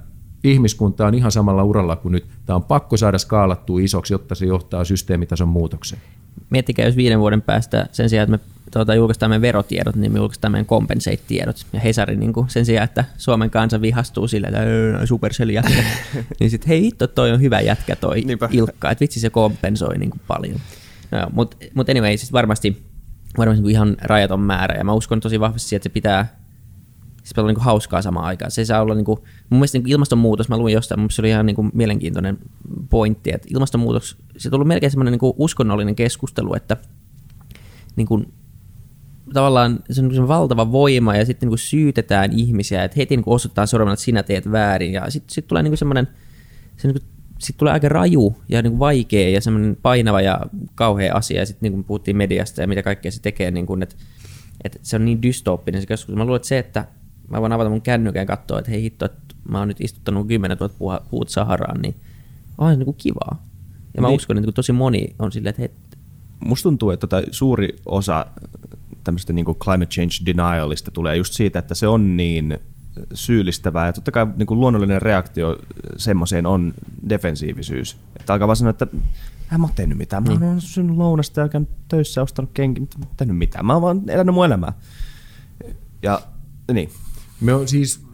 [0.43, 2.25] ihmiskunta on ihan samalla uralla kuin nyt.
[2.45, 6.01] Tämä on pakko saada skaalattua isoksi, jotta se johtaa systeemitason muutokseen.
[6.49, 10.19] Miettikää, jos viiden vuoden päästä sen sijaan, että me tuota, julkaistaan meidän verotiedot, niin me
[10.19, 11.65] julkaistaan meidän compensate-tiedot.
[11.73, 15.83] Ja Hesari niin kuin sen sijaan, että Suomen kansa vihastuu sille, että Supercell jätkä,
[16.39, 18.49] niin sitten hei hitto, toi on hyvä jätkä toi Niinpä.
[18.51, 20.59] Ilkka, että vitsi se kompensoi niin kuin paljon.
[21.11, 22.83] No, Mutta mut anyway, siis varmasti,
[23.37, 26.40] varmasti niin ihan rajaton määrä, ja mä uskon tosi vahvasti siihen, että se pitää
[27.23, 28.51] se pitää olla niin hauskaa samaan aikaan.
[28.51, 29.19] Se saa olla, niin kuin,
[29.49, 32.37] mun mielestä niin ilmastonmuutos, mä luin jostain, mun se oli ihan niin kuin mielenkiintoinen
[32.89, 36.77] pointti, että ilmastonmuutos, se on ollut melkein semmoinen niin uskonnollinen keskustelu, että
[37.95, 38.33] niin kuin,
[39.33, 43.35] tavallaan se on valtava voima ja sitten niin kuin syytetään ihmisiä, että heti niin kuin
[43.35, 46.07] osoittaa sormella, että sinä teet väärin ja sitten sit tulee niin kuin semmoinen,
[46.77, 47.09] se niin kuin,
[47.39, 50.41] sit tulee aika raju ja niin kuin vaikea ja semmoinen painava ja
[50.75, 53.83] kauhea asia ja sitten niin kuin puhuttiin mediasta ja mitä kaikkea se tekee, niin kuin,
[53.83, 53.95] että,
[54.63, 56.17] että se on niin dystooppinen se keskustelu.
[56.17, 56.85] Mä luulen, että se, että
[57.31, 60.27] mä voin avata mun kännykän ja katsoa, että hei hitto, että mä oon nyt istuttanut
[60.27, 61.95] 10 000 puut Saharaan, niin
[62.57, 63.43] on se niin kuin kivaa.
[63.95, 64.15] Ja mä niin.
[64.15, 65.71] uskon, että tosi moni on silleen, että hei,
[66.45, 68.25] Musta tuntuu, että tota suuri osa
[69.03, 72.59] tämmöistä niin climate change denialista tulee just siitä, että se on niin
[73.13, 73.85] syyllistävää.
[73.85, 75.57] Ja totta kai niin kuin luonnollinen reaktio
[75.97, 76.73] semmoiseen on
[77.09, 77.97] defensiivisyys.
[78.19, 78.87] Että alkaa vaan sanoa, että
[79.53, 80.23] en mä oon tehnyt mitään.
[80.23, 80.61] Mä oon niin.
[80.61, 82.83] syönyt lounasta ja käynyt töissä, ostanut kenkiä.
[82.97, 83.65] Mä oon tehnyt mitään.
[83.65, 84.73] Mä oon vaan elänyt mun elämää.
[86.03, 86.21] Ja
[86.73, 86.89] niin.
[87.41, 88.05] Me on siis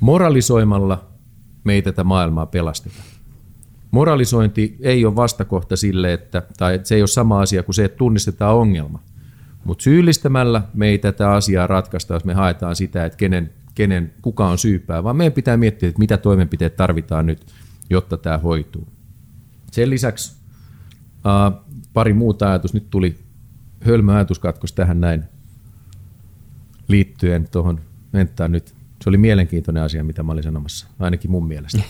[0.00, 1.06] moralisoimalla
[1.66, 2.96] me ei tätä maailmaa pelasteta.
[3.90, 7.96] Moralisointi ei ole vastakohta sille, että, tai se ei ole sama asia kuin se, että
[7.96, 9.02] tunnistetaan ongelma.
[9.64, 14.48] Mutta syyllistämällä me ei tätä asiaa ratkaista, jos me haetaan sitä, että kenen, kenen, kuka
[14.48, 17.46] on syypää, vaan meidän pitää miettiä, että mitä toimenpiteet tarvitaan nyt,
[17.90, 18.88] jotta tämä hoituu.
[19.72, 20.36] Sen lisäksi
[21.08, 22.74] uh, pari muuta ajatus.
[22.74, 23.18] Nyt tuli
[23.80, 25.24] hölmö ajatuskatkos tähän näin
[26.88, 27.80] liittyen tuohon
[28.12, 28.74] mentaan nyt.
[29.02, 31.82] Se oli mielenkiintoinen asia, mitä mä olin sanomassa, ainakin mun mielestä.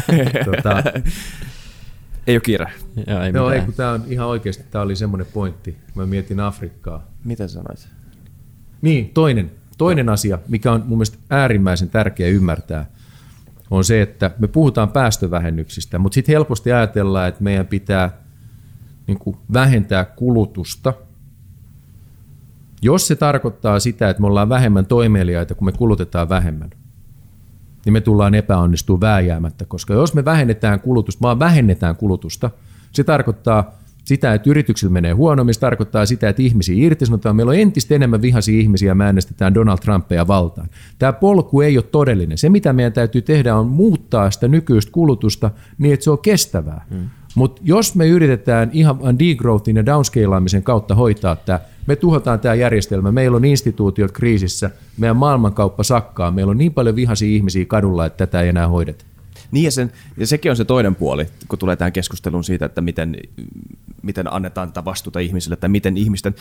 [0.54, 0.82] tota,
[2.26, 2.66] ei ole kiire.
[3.06, 5.76] Joo, ei, no, ei kun tämä on ihan oikeasti, tämä oli semmoinen pointti.
[5.94, 7.06] Mä mietin Afrikkaa.
[7.24, 7.88] Mitä sanoit?
[8.82, 10.12] Niin, toinen, toinen no.
[10.12, 12.86] asia, mikä on mun mielestä äärimmäisen tärkeä ymmärtää,
[13.70, 18.10] on se, että me puhutaan päästövähennyksistä, mutta sitten helposti ajatellaan, että meidän pitää
[19.06, 20.94] niin kuin vähentää kulutusta.
[22.82, 26.70] Jos se tarkoittaa sitä, että me ollaan vähemmän toimeliaita, kun me kulutetaan vähemmän,
[27.84, 32.50] niin me tullaan epäonnistumaan vääjäämättä, koska jos me vähennetään kulutusta, vaan vähennetään kulutusta,
[32.92, 37.36] se tarkoittaa sitä, että yrityksillä menee huonommin, se tarkoittaa sitä, että ihmisiä irtisanotaan.
[37.36, 40.68] Meillä on entistä enemmän vihaisia ihmisiä, mä äänestetään Donald Trumpia valtaan.
[40.98, 42.38] Tämä polku ei ole todellinen.
[42.38, 46.84] Se, mitä meidän täytyy tehdä, on muuttaa sitä nykyistä kulutusta niin, että se on kestävää.
[46.90, 47.08] Hmm.
[47.34, 53.12] Mutta jos me yritetään ihan degrowthin ja downscalaamisen kautta hoitaa tämä, me tuhotaan tämä järjestelmä,
[53.12, 58.26] meillä on instituutiot kriisissä, meidän maailmankauppa sakkaa, meillä on niin paljon vihaisia ihmisiä kadulla, että
[58.26, 59.04] tätä ei enää hoideta.
[59.50, 62.80] Niin ja, sen, ja sekin on se toinen puoli, kun tulee tähän keskusteluun siitä, että
[62.80, 63.16] miten,
[64.02, 66.34] miten annetaan tätä vastuuta ihmisille, että miten ihmisten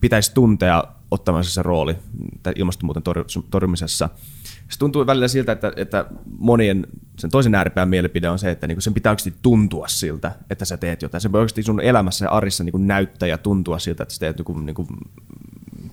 [0.00, 1.96] pitäisi tuntea ottamansa se rooli
[2.56, 3.02] ilmastonmuuton
[3.50, 4.08] torjumisessa.
[4.68, 6.06] Se tuntuu välillä siltä, että, että
[6.38, 6.86] monien,
[7.18, 10.76] sen toisen ääripään mielipide on se, että niin sen pitää oikeasti tuntua siltä, että sä
[10.76, 11.20] teet jotain.
[11.20, 14.38] Se voi oikeasti sun elämässä ja arissa niin näyttää ja tuntua siltä, että sä teet
[14.38, 14.88] niin niin kuin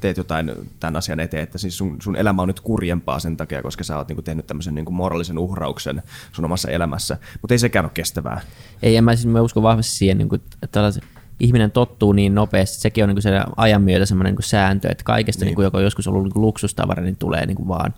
[0.05, 3.61] teet jotain tämän asian eteen, että siis sun, sun elämä on nyt kurjempaa sen takia,
[3.61, 7.85] koska sä oot niinku tehnyt tämmöisen niinku moraalisen uhrauksen sun omassa elämässä, mutta ei sekään
[7.85, 8.41] ole kestävää.
[8.83, 10.93] Ei, en mä, siis mä uskon vahvasti siihen, niinku, että
[11.39, 15.41] ihminen tottuu niin nopeasti, sekin on niinku se ajan myötä semmoinen niinku sääntö, että kaikesta,
[15.41, 15.47] niin.
[15.47, 17.93] Niinku, joka on joskus ollut niinku luksustavara, niin tulee niinku vaan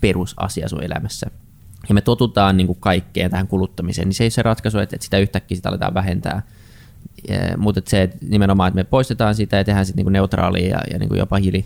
[0.00, 1.30] perusasia sun elämässä.
[1.88, 5.04] Ja me totutaan niinku kaikkeen tähän kuluttamiseen, niin se ei ole se ratkaisu, että, että
[5.04, 6.42] sitä yhtäkkiä sitä aletaan vähentää,
[7.56, 10.98] mutta se että nimenomaan, että me poistetaan sitä ja tehdään sitten niinku neutraalia ja, ja
[10.98, 11.64] niinku jopa hiili,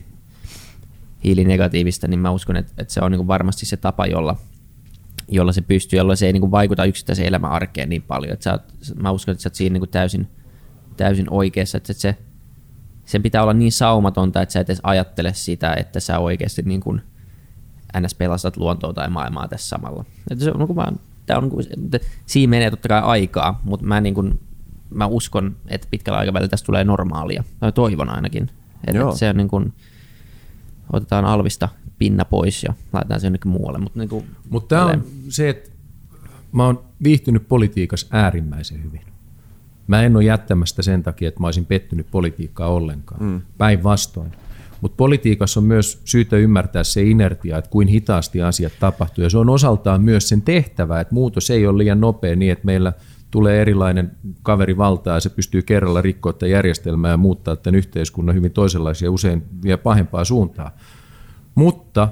[1.24, 4.36] hiilinegatiivista, niin mä uskon, että, että se on niinku varmasti se tapa, jolla,
[5.28, 8.32] jolla se pystyy, jolla se ei niinku vaikuta yksittäiseen elämän arkeen niin paljon.
[8.32, 8.62] Että sä oot,
[8.94, 10.28] mä uskon, että sä oot siinä niinku täysin,
[10.96, 12.16] täysin oikeassa, että se,
[13.04, 16.80] sen pitää olla niin saumatonta, että sä et edes ajattele sitä, että sä oikeasti niin
[16.80, 17.00] kuin
[18.00, 18.14] ns.
[18.14, 20.04] pelastat luontoa tai maailmaa tässä samalla.
[20.30, 21.50] Että se on, niin vaan, tää on,
[22.26, 24.40] siinä menee totta kai aikaa, mutta mä niin kuin
[24.94, 27.44] mä uskon, että pitkällä aikavälillä tästä tulee normaalia.
[27.60, 28.42] Tai toivon ainakin.
[28.86, 29.72] Että, että se on niin kuin,
[30.92, 31.68] otetaan alvista
[31.98, 33.78] pinna pois ja laitetaan se jonnekin muualle.
[33.78, 35.70] Mutta niin kuin, Mut tämä on se, että
[36.52, 39.00] mä oon viihtynyt politiikassa äärimmäisen hyvin.
[39.86, 43.22] Mä en ole jättämästä sen takia, että mä olisin pettynyt politiikkaa ollenkaan.
[43.22, 43.40] Mm.
[43.58, 44.32] Päinvastoin.
[44.80, 49.24] Mutta politiikassa on myös syytä ymmärtää se inertia, että kuin hitaasti asiat tapahtuu.
[49.24, 52.66] Ja se on osaltaan myös sen tehtävä, että muutos ei ole liian nopea niin, että
[52.66, 52.92] meillä–
[53.34, 54.10] tulee erilainen
[54.42, 59.10] kaveri valtaa ja se pystyy kerralla rikkoa tätä järjestelmää ja muuttaa tämän yhteiskunnan hyvin toisenlaisia,
[59.10, 60.76] usein vielä pahempaa suuntaa.
[61.54, 62.08] Mutta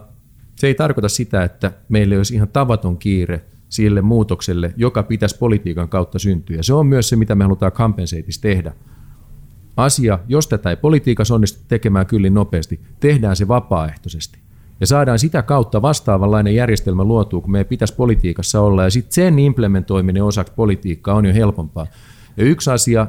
[0.56, 5.88] se ei tarkoita sitä, että meillä olisi ihan tavaton kiire sille muutokselle, joka pitäisi politiikan
[5.88, 6.56] kautta syntyä.
[6.56, 8.72] Ja se on myös se, mitä me halutaan kompenseitissa tehdä.
[9.76, 14.41] Asia, jos tätä ei politiikassa onnistu tekemään kyllin nopeasti, tehdään se vapaaehtoisesti
[14.82, 19.38] ja saadaan sitä kautta vastaavanlainen järjestelmä luotua, kun meidän pitäisi politiikassa olla, ja sitten sen
[19.38, 21.86] implementoiminen osaksi politiikkaa on jo helpompaa.
[22.36, 23.06] Ja yksi asia,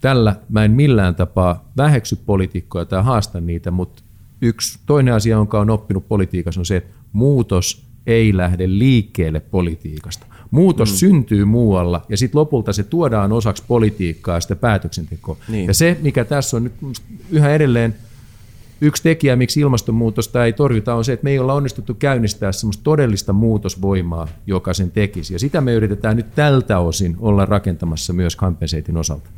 [0.00, 4.02] tällä mä en millään tapaa väheksy poliitikkoja tai haasta niitä, mutta
[4.40, 10.26] yksi toinen asia, jonka on oppinut politiikassa, on se, että muutos ei lähde liikkeelle politiikasta.
[10.50, 10.96] Muutos mm.
[10.96, 15.36] syntyy muualla ja sitten lopulta se tuodaan osaksi politiikkaa ja sitä päätöksentekoa.
[15.48, 15.66] Niin.
[15.66, 16.74] Ja se, mikä tässä on nyt
[17.30, 17.94] yhä edelleen–
[18.80, 22.84] yksi tekijä, miksi ilmastonmuutosta ei torjuta, on se, että me ei olla onnistuttu käynnistää semmoista
[22.84, 25.32] todellista muutosvoimaa, joka sen tekisi.
[25.34, 29.30] Ja sitä me yritetään nyt tältä osin olla rakentamassa myös Kampenseitin osalta.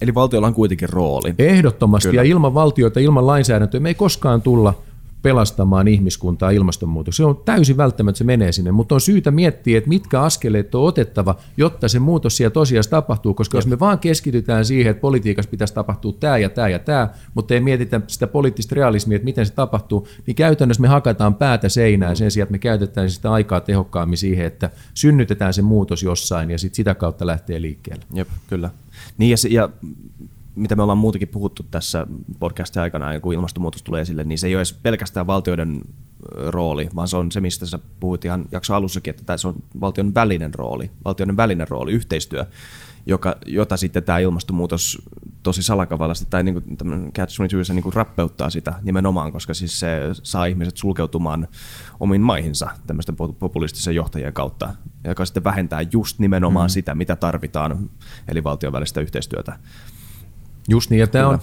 [0.00, 1.34] Eli valtiolla on kuitenkin rooli.
[1.38, 2.22] Ehdottomasti, Kyllä.
[2.22, 4.74] ja ilman valtioita, ilman lainsäädäntöä me ei koskaan tulla–
[5.22, 7.22] pelastamaan ihmiskuntaa ilmastonmuutoksesta.
[7.22, 10.84] Se on täysin välttämättä, se menee sinne, mutta on syytä miettiä, että mitkä askeleet on
[10.84, 13.58] otettava, jotta se muutos siellä tosiaan tapahtuu, koska Jep.
[13.58, 17.54] jos me vaan keskitytään siihen, että politiikassa pitäisi tapahtua tämä ja tämä ja tämä, mutta
[17.54, 22.16] ei mietitä sitä poliittista realismia, että miten se tapahtuu, niin käytännössä me hakataan päätä seinään
[22.16, 26.58] sen sijaan, että me käytetään sitä aikaa tehokkaammin siihen, että synnytetään se muutos jossain ja
[26.58, 28.04] sit sitä kautta lähtee liikkeelle.
[28.14, 28.70] Jep, kyllä.
[29.18, 29.68] Niin ja, se, ja
[30.54, 32.06] mitä me ollaan muutakin puhuttu tässä
[32.38, 35.80] podcastin aikana, kun ilmastonmuutos tulee esille, niin se ei ole edes pelkästään valtioiden
[36.36, 40.14] rooli, vaan se on se, mistä sä puhuit ihan jakso alussakin, että se on valtion
[40.14, 42.46] välinen rooli, valtioiden välinen rooli, yhteistyö,
[43.06, 45.02] joka, jota sitten tämä ilmastonmuutos
[45.42, 47.40] tosi salakavallasti tai niin kuin catch
[47.72, 51.48] niin kuin rappeuttaa sitä nimenomaan, koska siis se saa ihmiset sulkeutumaan
[52.00, 54.74] omiin maihinsa tämmöisten populistisen johtajien kautta,
[55.04, 56.72] joka sitten vähentää just nimenomaan mm.
[56.72, 57.90] sitä, mitä tarvitaan,
[58.28, 59.58] eli valtion välistä yhteistyötä.
[60.68, 61.38] Just niin, ja tämä on,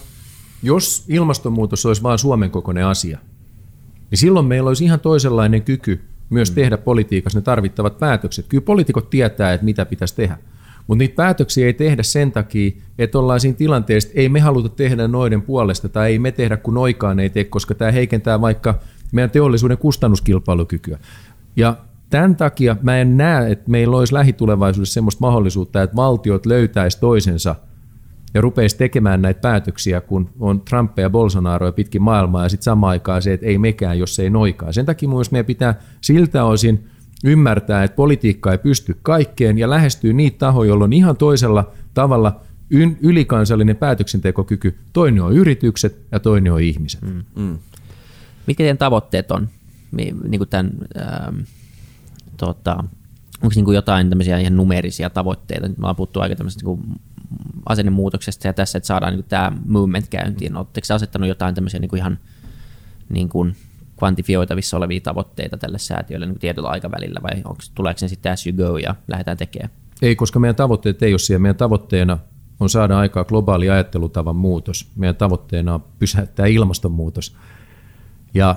[0.63, 3.19] jos ilmastonmuutos olisi vain Suomen kokoinen asia,
[4.11, 6.55] niin silloin meillä olisi ihan toisenlainen kyky myös mm.
[6.55, 8.45] tehdä politiikassa ne tarvittavat päätökset.
[8.49, 10.37] Kyllä poliitikot tietää, että mitä pitäisi tehdä.
[10.87, 14.69] Mutta niitä päätöksiä ei tehdä sen takia, että ollaan siinä tilanteessa, että ei me haluta
[14.69, 18.79] tehdä noiden puolesta tai ei me tehdä kun noikaan ei tee, koska tämä heikentää vaikka
[19.11, 20.99] meidän teollisuuden kustannuskilpailukykyä.
[21.55, 21.77] Ja
[22.09, 27.55] tämän takia mä en näe, että meillä olisi lähitulevaisuudessa sellaista mahdollisuutta, että valtiot löytäisi toisensa–
[28.33, 32.63] ja rupeisi tekemään näitä päätöksiä, kun on Trump ja Bolsonaro ja pitkin maailmaa, ja sitten
[32.63, 34.71] samaan aikaan se, että ei mekään, jos ei noikaa.
[34.71, 36.87] Sen takia myös meidän pitää siltä osin
[37.23, 42.41] ymmärtää, että politiikka ei pysty kaikkeen, ja lähestyy niitä tahoja, joilla on ihan toisella tavalla
[43.01, 44.77] ylikansallinen päätöksentekokyky.
[44.93, 47.01] Toinen on yritykset ja toinen on ihmiset.
[47.01, 47.23] Mm.
[47.35, 47.57] Mm.
[48.47, 49.49] Mitkä teidän tavoitteet on
[49.91, 51.39] niin kuin tämän ähm,
[52.37, 52.83] tota,
[53.41, 55.67] onko niin kuin jotain tämmöisiä ihan numerisia tavoitteita?
[55.67, 56.99] Nyt me ollaan puhuttu aika niin
[57.65, 60.55] asennemuutoksesta ja tässä, että saadaan niin tämä movement käyntiin.
[60.55, 62.19] Oletteko asettanut jotain tämmöisiä niin kuin ihan
[63.09, 63.55] niin kuin
[63.99, 68.57] kvantifioitavissa olevia tavoitteita tälle säätiölle niin tietyllä aikavälillä vai onko, tuleeko ne sitten as you
[68.57, 69.71] go ja lähdetään tekemään?
[70.01, 71.41] Ei, koska meidän tavoitteet ei ole siellä.
[71.41, 72.17] Meidän tavoitteena
[72.59, 74.91] on saada aikaa globaali ajattelutavan muutos.
[74.95, 77.35] Meidän tavoitteena on pysäyttää ilmastonmuutos.
[78.33, 78.55] Ja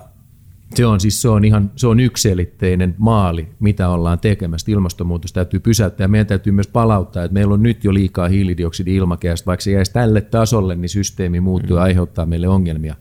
[0.75, 4.73] se on siis se on ihan se on yksilitteinen maali, mitä ollaan tekemässä.
[4.73, 6.09] Ilmastonmuutos täytyy pysäyttää.
[6.09, 9.47] Meidän täytyy myös palauttaa, että meillä on nyt jo liikaa hiilidioksidi ilmakehästä.
[9.47, 12.95] Vaikka se jäisi tälle tasolle, niin systeemi muuttuu ja aiheuttaa meille ongelmia.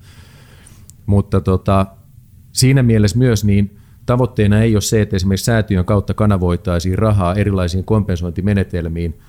[1.06, 1.86] Mutta tota,
[2.52, 7.84] siinä mielessä myös niin tavoitteena ei ole se, että esimerkiksi säätiön kautta kanavoitaisiin rahaa erilaisiin
[7.84, 9.20] kompensointimenetelmiin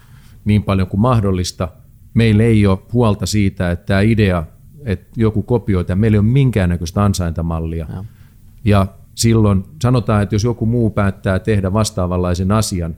[0.44, 1.68] niin paljon kuin mahdollista.
[2.14, 4.44] Meillä ei ole huolta siitä, että tämä idea,
[4.84, 7.86] että joku kopioi tämän, meillä ei ole minkäännäköistä ansaintamallia.
[7.88, 8.04] Ja.
[8.64, 12.96] Ja silloin sanotaan, että jos joku muu päättää tehdä vastaavanlaisen asian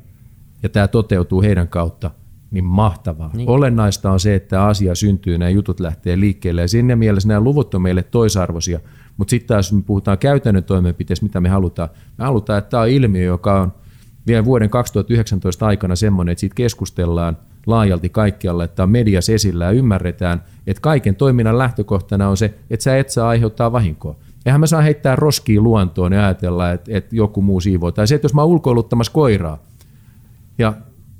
[0.62, 2.10] ja tämä toteutuu heidän kautta,
[2.50, 3.30] niin mahtavaa.
[3.34, 3.48] Niin.
[3.48, 7.74] Olennaista on se, että asia syntyy, nämä jutut lähtee liikkeelle ja siinä mielessä nämä luvut
[7.74, 8.80] on meille toisarvoisia.
[9.16, 11.88] Mutta sitten taas me puhutaan käytännön toimenpiteistä, mitä me halutaan.
[12.18, 13.72] Me halutaan, että tämä on ilmiö, joka on
[14.26, 17.36] vielä vuoden 2019 aikana semmoinen, että siitä keskustellaan
[17.66, 22.84] laajalti kaikkialla, että on mediassa esillä ja ymmärretään, että kaiken toiminnan lähtökohtana on se, että
[22.84, 24.16] sä et saa aiheuttaa vahinkoa.
[24.46, 27.92] Eihän mä saa heittää roskia luontoon ja ajatella, että, että joku muu siivoo.
[27.92, 29.58] Tai se, että jos mä oon ulkoiluttamassa koiraa
[30.58, 30.72] ja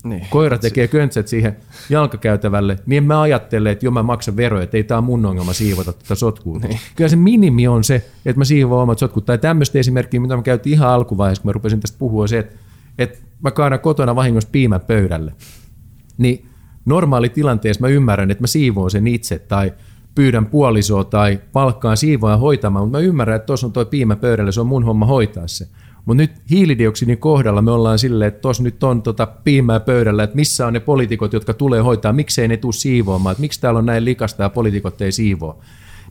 [0.05, 0.27] niin.
[0.31, 1.57] Koira tekee köntset siihen
[1.91, 5.93] jalkakäytävälle, niin mä ajattelen, että jo mä maksan veroja, että ei tämä mun ongelma siivota
[5.93, 6.59] tätä sotkua.
[6.59, 6.79] Niin.
[6.97, 9.27] Kyllä se minimi on se, että mä siivoan omat sotkut.
[9.27, 12.57] Tai tämmöistä esimerkkiä, mitä mä käytin ihan alkuvaiheessa, kun mä rupesin tästä puhua, se, että,
[12.99, 15.33] että mä kaadan kotona vahingossa piimän pöydälle.
[16.19, 16.47] Niin
[16.85, 19.73] normaali tilanteessa mä ymmärrän, että mä siivoon sen itse tai
[20.15, 24.53] pyydän puolisoa tai palkkaan siivoa hoitamaan, mutta mä ymmärrän, että tuossa on tuo piimä pöydällä,
[24.53, 25.67] se on mun homma hoitaa se.
[26.05, 30.37] Mutta nyt hiilidioksidin kohdalla me ollaan silleen, että tuossa nyt on tota piimää pöydällä, että
[30.37, 33.87] missä on ne poliitikot, jotka tulee hoitaa, miksei ne tule siivoamaan, että miksi täällä on
[33.87, 35.57] näin likasta ja poliitikot ei siivoa.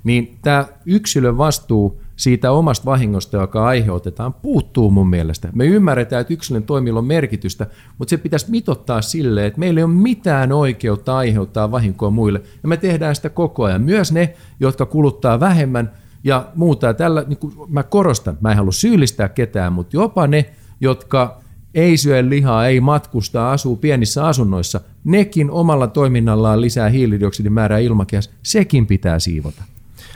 [0.04, 5.50] Niin tämä yksilön vastuu siitä omasta vahingosta, joka aiheutetaan, puuttuu mun mielestä.
[5.54, 9.84] Me ymmärretään, että yksilön toimilla on merkitystä, mutta se pitäisi mitottaa silleen, että meillä ei
[9.84, 13.82] ole mitään oikeutta aiheuttaa vahinkoa muille, ja me tehdään sitä koko ajan.
[13.82, 15.92] Myös ne, jotka kuluttaa vähemmän,
[16.24, 16.88] ja muuta.
[16.88, 20.50] Ja tällä, niin kuin mä korostan, mä en halua syyllistää ketään, mutta jopa ne,
[20.82, 21.42] jotka
[21.74, 28.32] ei syö lihaa, ei matkusta, asuu pienissä asunnoissa, nekin omalla toiminnallaan lisää hiilidioksidin määrää ilmakehässä,
[28.44, 29.64] sekin pitää siivota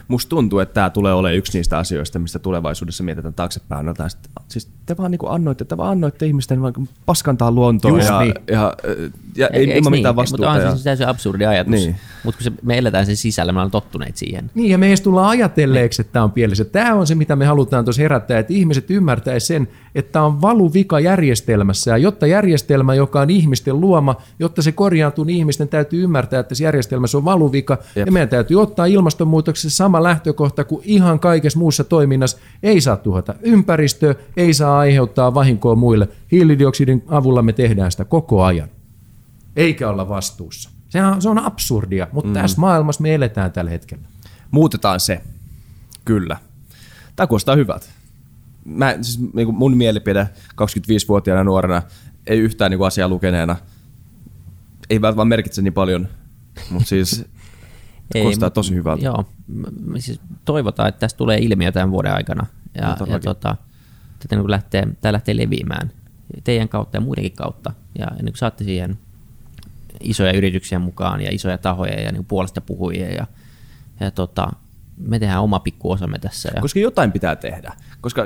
[0.08, 3.88] musta tuntuu, että tämä tulee olemaan yksi niistä asioista, mistä tulevaisuudessa mietitään taaksepäin.
[3.88, 4.10] Jotain.
[4.47, 6.74] Siis te vaan niin annoitte, te vaan annoitte ihmisten vaan
[7.06, 8.34] paskantaa luontoa ja, niin.
[8.51, 8.74] ja,
[9.36, 9.91] ja, ei, ilman niin?
[9.91, 10.51] mitään vastuuta.
[10.51, 10.78] Mutta on ja...
[10.78, 11.72] se täysin absurdi ajatus.
[11.72, 11.95] Niin.
[12.24, 14.51] Mutta kun se, me eletään sen sisällä, me ollaan tottuneet siihen.
[14.53, 16.66] Niin, ja me ei tullaan ajatelleeksi, että tämä on pielessä.
[16.66, 20.41] Tämä on se, mitä me halutaan tuossa herättää, että ihmiset ymmärtäisivät sen, että tämä on
[20.41, 26.03] valuvika järjestelmässä, ja jotta järjestelmä, joka on ihmisten luoma, jotta se korjaantuu, niin ihmisten täytyy
[26.03, 28.06] ymmärtää, että se järjestelmässä on valuvika, Jep.
[28.06, 32.38] ja meidän täytyy ottaa ilmastonmuutoksessa sama lähtökohta kuin ihan kaikessa muussa toiminnassa.
[32.64, 36.10] Ei saa tuhota ympäristöä, ei saa aiheuttaa vahinkoa muille.
[36.32, 38.70] Hiilidioksidin avulla me tehdään sitä koko ajan,
[39.56, 40.70] eikä olla vastuussa.
[40.89, 42.34] Se on, se on absurdia, mutta mm.
[42.34, 44.08] tässä maailmassa me eletään tällä hetkellä.
[44.52, 45.22] Muutetaan se,
[46.06, 46.38] kyllä.
[47.16, 47.86] Tämä kuulostaa hyvältä.
[48.66, 50.30] Mä, siis, niin kuin mun mielipide
[50.62, 51.82] 25-vuotiaana nuorena,
[52.28, 53.56] ei yhtään niin kuin asiaa lukeneena,
[54.89, 56.08] ei välttämättä merkitse niin paljon,
[56.70, 57.26] mutta siis
[58.16, 59.06] ei, kuulostaa tosi hyvältä.
[59.06, 59.26] Joo,
[59.97, 62.45] siis toivotaan, että tästä tulee ilmiö tämän vuoden aikana.
[62.76, 63.56] Ja, no, ja tota,
[64.20, 65.91] tätä niin lähtee, tämä lähtee leviämään
[66.43, 67.74] teidän kautta ja muidenkin kautta.
[67.99, 68.97] Ja niin kuin saatte siihen
[70.03, 73.28] isoja yrityksiä mukaan ja isoja tahoja ja niin puolesta puhujia ja,
[73.99, 74.51] ja tota,
[74.97, 76.51] me tehdään oma pikku osamme tässä.
[76.56, 76.62] Ja...
[76.62, 77.74] Koska jotain pitää tehdä.
[78.01, 78.26] Koska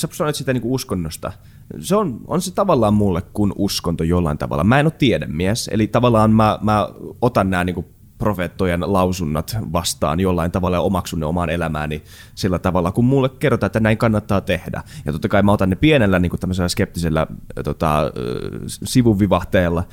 [0.00, 1.32] sä sanoit sitä niin kuin uskonnosta.
[1.80, 4.64] Se on, on se tavallaan mulle kuin uskonto jollain tavalla.
[4.64, 6.88] Mä en ole tiedemies, eli tavallaan mä, mä
[7.22, 7.86] otan nämä niin kuin
[8.20, 12.02] profeettojen lausunnat vastaan jollain tavalla ja omaksun ne omaan elämääni
[12.34, 14.82] sillä tavalla, kun mulle kerrotaan, että näin kannattaa tehdä.
[15.04, 17.26] Ja totta kai mä otan ne pienellä niin kuin tämmöisellä skeptisellä
[17.64, 18.12] tota,
[18.66, 19.84] sivuvivahteella,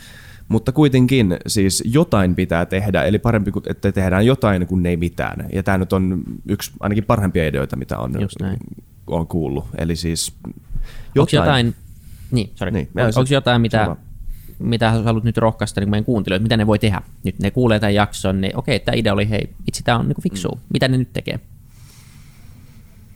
[0.48, 5.46] mutta kuitenkin siis jotain pitää tehdä, eli parempi, että tehdään jotain kuin ei mitään.
[5.54, 8.12] Ja tämä nyt on yksi ainakin parhaimpia ideoita, mitä on,
[9.08, 9.66] on kuullut.
[9.78, 10.36] Eli siis
[11.16, 11.40] jotain...
[11.40, 11.76] Onko jotain,
[12.32, 12.72] niin, sorry.
[12.72, 13.96] Niin, onko jotain, mitä,
[14.60, 17.02] mitä haluat nyt rohkaista niin meidän kuuntelijoille, mitä ne voi tehdä?
[17.24, 20.24] Nyt ne kuulee tämän jakson, niin okei, tämä idea oli, hei, itse tämä on niin
[20.24, 20.50] fiksu.
[20.50, 20.62] Mm.
[20.74, 21.40] Mitä ne nyt tekee?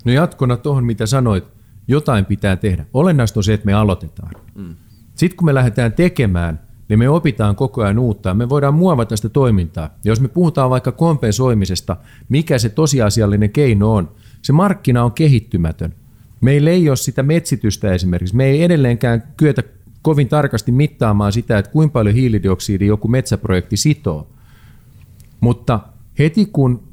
[0.05, 1.43] No jatkona tuohon, mitä sanoit,
[1.87, 2.85] jotain pitää tehdä.
[2.93, 4.31] Olennaista on se, että me aloitetaan.
[4.55, 4.75] Mm.
[5.15, 6.59] Sitten kun me lähdetään tekemään–
[6.91, 9.83] niin me opitaan koko ajan uutta me voidaan muovata sitä toimintaa.
[9.83, 11.97] Ja jos me puhutaan vaikka kompensoimisesta,
[12.29, 14.11] mikä se tosiasiallinen keino on,
[14.41, 15.93] se markkina on kehittymätön.
[16.41, 18.35] Meillä ei ole sitä metsitystä esimerkiksi.
[18.35, 19.63] Me ei edelleenkään kyetä
[20.01, 24.27] kovin tarkasti mittaamaan sitä, että kuinka paljon hiilidioksidia joku metsäprojekti sitoo.
[25.39, 25.79] Mutta
[26.19, 26.83] heti kun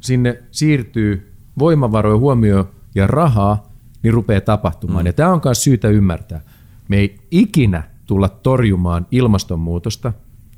[0.00, 5.04] sinne siirtyy voimavaroja, huomioon ja rahaa, niin rupeaa tapahtumaan.
[5.04, 5.06] Mm.
[5.06, 6.40] Ja tämä on myös syytä ymmärtää.
[6.88, 10.12] Me ei ikinä tulla torjumaan ilmastonmuutosta,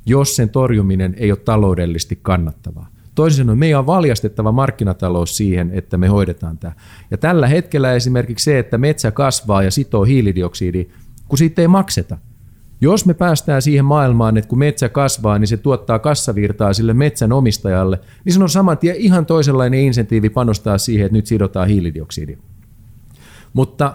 [0.07, 2.89] jos sen torjuminen ei ole taloudellisesti kannattavaa.
[3.15, 6.73] Toisin sanoen, meidän on valjastettava markkinatalous siihen, että me hoidetaan tämä.
[7.11, 10.85] Ja tällä hetkellä esimerkiksi se, että metsä kasvaa ja sitoo hiilidioksidia,
[11.35, 12.19] kun siitä ei makseta.
[12.81, 17.33] Jos me päästään siihen maailmaan, että kun metsä kasvaa, niin se tuottaa kassavirtaa sille metsän
[17.33, 22.39] omistajalle, niin se on saman tien ihan toisenlainen insentiivi panostaa siihen, että nyt sidotaan hiilidioksidia.
[23.53, 23.95] Mutta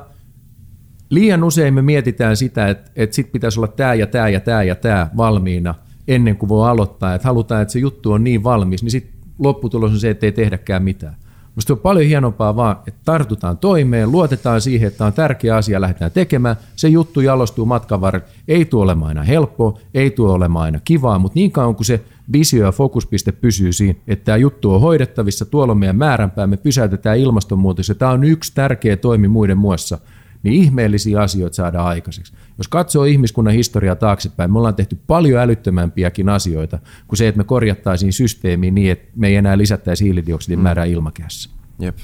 [1.09, 4.63] liian usein me mietitään sitä, että, että sit pitäisi olla tämä ja tämä ja tämä
[4.63, 5.75] ja tämä valmiina
[6.07, 9.91] ennen kuin voi aloittaa, että halutaan, että se juttu on niin valmis, niin sitten lopputulos
[9.91, 11.15] on se, että ei tehdäkään mitään.
[11.55, 16.11] Minusta on paljon hienompaa vaan, että tartutaan toimeen, luotetaan siihen, että on tärkeä asia, lähdetään
[16.11, 16.55] tekemään.
[16.75, 18.27] Se juttu jalostuu matkan varrella.
[18.47, 22.03] Ei tule olemaan aina helppoa, ei tule olemaan aina kivaa, mutta niin kauan kuin se
[22.33, 26.57] visio ja fokuspiste pysyy siinä, että tämä juttu on hoidettavissa, tuolla on meidän määränpää, me
[26.57, 29.97] pysäytetään ilmastonmuutos ja tämä on yksi tärkeä toimi muiden muassa,
[30.43, 32.33] niin ihmeellisiä asioita saadaan aikaiseksi.
[32.57, 37.43] Jos katsoo ihmiskunnan historiaa taaksepäin, me ollaan tehty paljon älyttömämpiäkin asioita kuin se, että me
[37.43, 40.63] korjattaisiin systeemiä niin, että me ei enää lisättäisi hiilidioksidin mm.
[40.63, 41.49] määrää ilmakehässä.
[41.79, 41.97] Jep.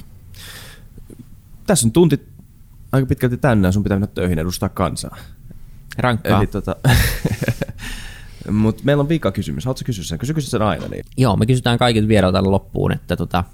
[1.66, 2.20] Tässä on tunti
[2.92, 5.16] aika pitkälti tänään, sun pitää mennä töihin edustaa kansaa.
[5.98, 6.38] Rankkaa.
[6.38, 6.76] Eli tota,
[8.50, 9.64] Mutta meillä on vika kysymys.
[9.64, 10.18] Haluatko kysyä sen?
[10.18, 10.88] Kysykö sen aina?
[10.88, 11.04] Niin?
[11.16, 13.44] Joo, me kysytään kaikilta vierailta loppuun, että tota,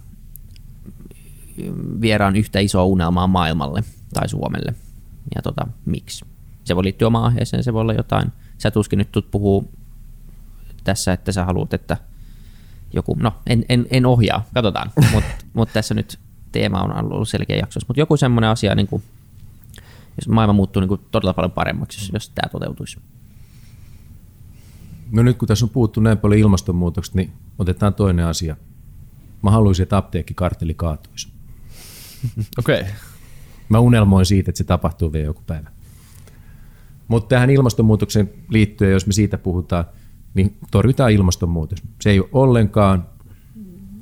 [2.00, 3.84] vieraan yhtä isoa unelmaa maailmalle
[4.14, 4.74] tai Suomelle.
[5.34, 6.24] Ja tota, miksi?
[6.64, 8.32] Se voi liittyä omaan aiheeseen, se voi olla jotain.
[8.58, 9.70] Sä tuskin nyt tulet puhuu
[10.84, 11.96] tässä, että sä haluat, että
[12.92, 16.18] joku, no en, en, en ohjaa, katsotaan, mutta mut tässä nyt
[16.52, 19.02] teema on ollut selkeä jaksossa, mutta joku semmoinen asia, niin kuin,
[20.20, 22.98] jos maailma muuttuu niin kuin todella paljon paremmaksi, jos, jos tämä toteutuisi.
[25.10, 28.56] No nyt kun tässä on puhuttu näin paljon ilmastonmuutoksesta, niin otetaan toinen asia.
[29.42, 31.28] Mä haluaisin, että apteekkikarteli kaatuisi.
[32.58, 32.80] Okei.
[32.80, 32.92] Okay.
[33.72, 35.70] Mä unelmoin siitä, että se tapahtuu vielä joku päivä.
[37.08, 39.84] Mutta tähän ilmastonmuutoksen liittyen, jos me siitä puhutaan,
[40.34, 41.82] niin torjutaan ilmastonmuutos.
[42.00, 43.06] Se ei ole ollenkaan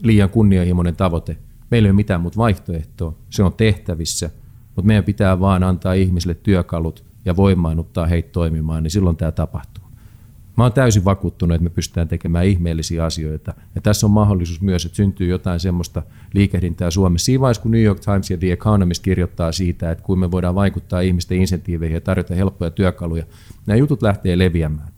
[0.02, 1.36] liian kunnianhimoinen tavoite.
[1.70, 3.14] Meillä ei ole mitään muuta vaihtoehtoa.
[3.30, 4.30] Se on tehtävissä,
[4.66, 9.79] mutta meidän pitää vaan antaa ihmisille työkalut ja voimaannuttaa heitä toimimaan, niin silloin tämä tapahtuu.
[10.60, 13.54] Mä oon täysin vakuuttunut, että me pystytään tekemään ihmeellisiä asioita.
[13.74, 16.02] Ja tässä on mahdollisuus myös, että syntyy jotain semmoista
[16.34, 17.24] liikehdintää Suomessa.
[17.24, 20.54] Siinä vaiheessa, kun New York Times ja The Economist kirjoittaa siitä, että kuinka me voidaan
[20.54, 23.24] vaikuttaa ihmisten insentiiveihin ja tarjota helppoja työkaluja,
[23.66, 24.88] nämä jutut lähtee leviämään.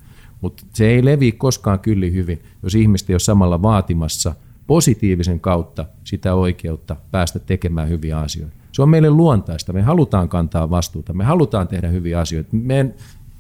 [0.41, 4.35] Mutta se ei levi koskaan kyllin hyvin, jos ihmiset ei ole samalla vaatimassa
[4.67, 8.57] positiivisen kautta sitä oikeutta päästä tekemään hyviä asioita.
[8.73, 9.73] Se on meille luontaista.
[9.73, 12.51] Me halutaan kantaa vastuuta, me halutaan tehdä hyviä asioita.
[12.53, 12.95] Meidän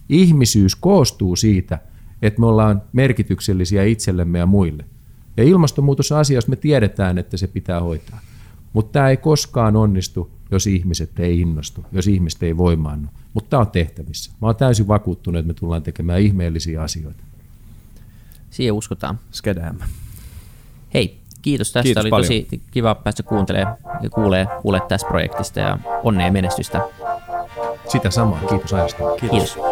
[0.08, 1.78] ihmisyys koostuu siitä–
[2.22, 4.84] että me ollaan merkityksellisiä itsellemme ja muille.
[5.36, 8.20] Ja ilmastonmuutos on asia, jos me tiedetään, että se pitää hoitaa.
[8.72, 13.08] Mutta tämä ei koskaan onnistu, jos ihmiset ei innostu, jos ihmiset ei voimaannu.
[13.34, 14.32] Mutta tämä on tehtävissä.
[14.40, 17.22] Mä oon täysin vakuuttunut, että me tullaan tekemään ihmeellisiä asioita.
[18.50, 19.18] Siihen uskotaan.
[19.30, 19.78] Skedäm.
[20.94, 21.82] Hei, kiitos tästä.
[21.82, 22.28] Kiitos Oli paljon.
[22.28, 26.80] tosi kiva päästä kuuntelemaan ja kuulee, kuulee tästä projektista ja onnea ja menestystä.
[27.88, 28.40] Sitä samaa.
[28.48, 29.02] Kiitos ajasta.
[29.20, 29.54] Kiitos.
[29.54, 29.71] Kiitos.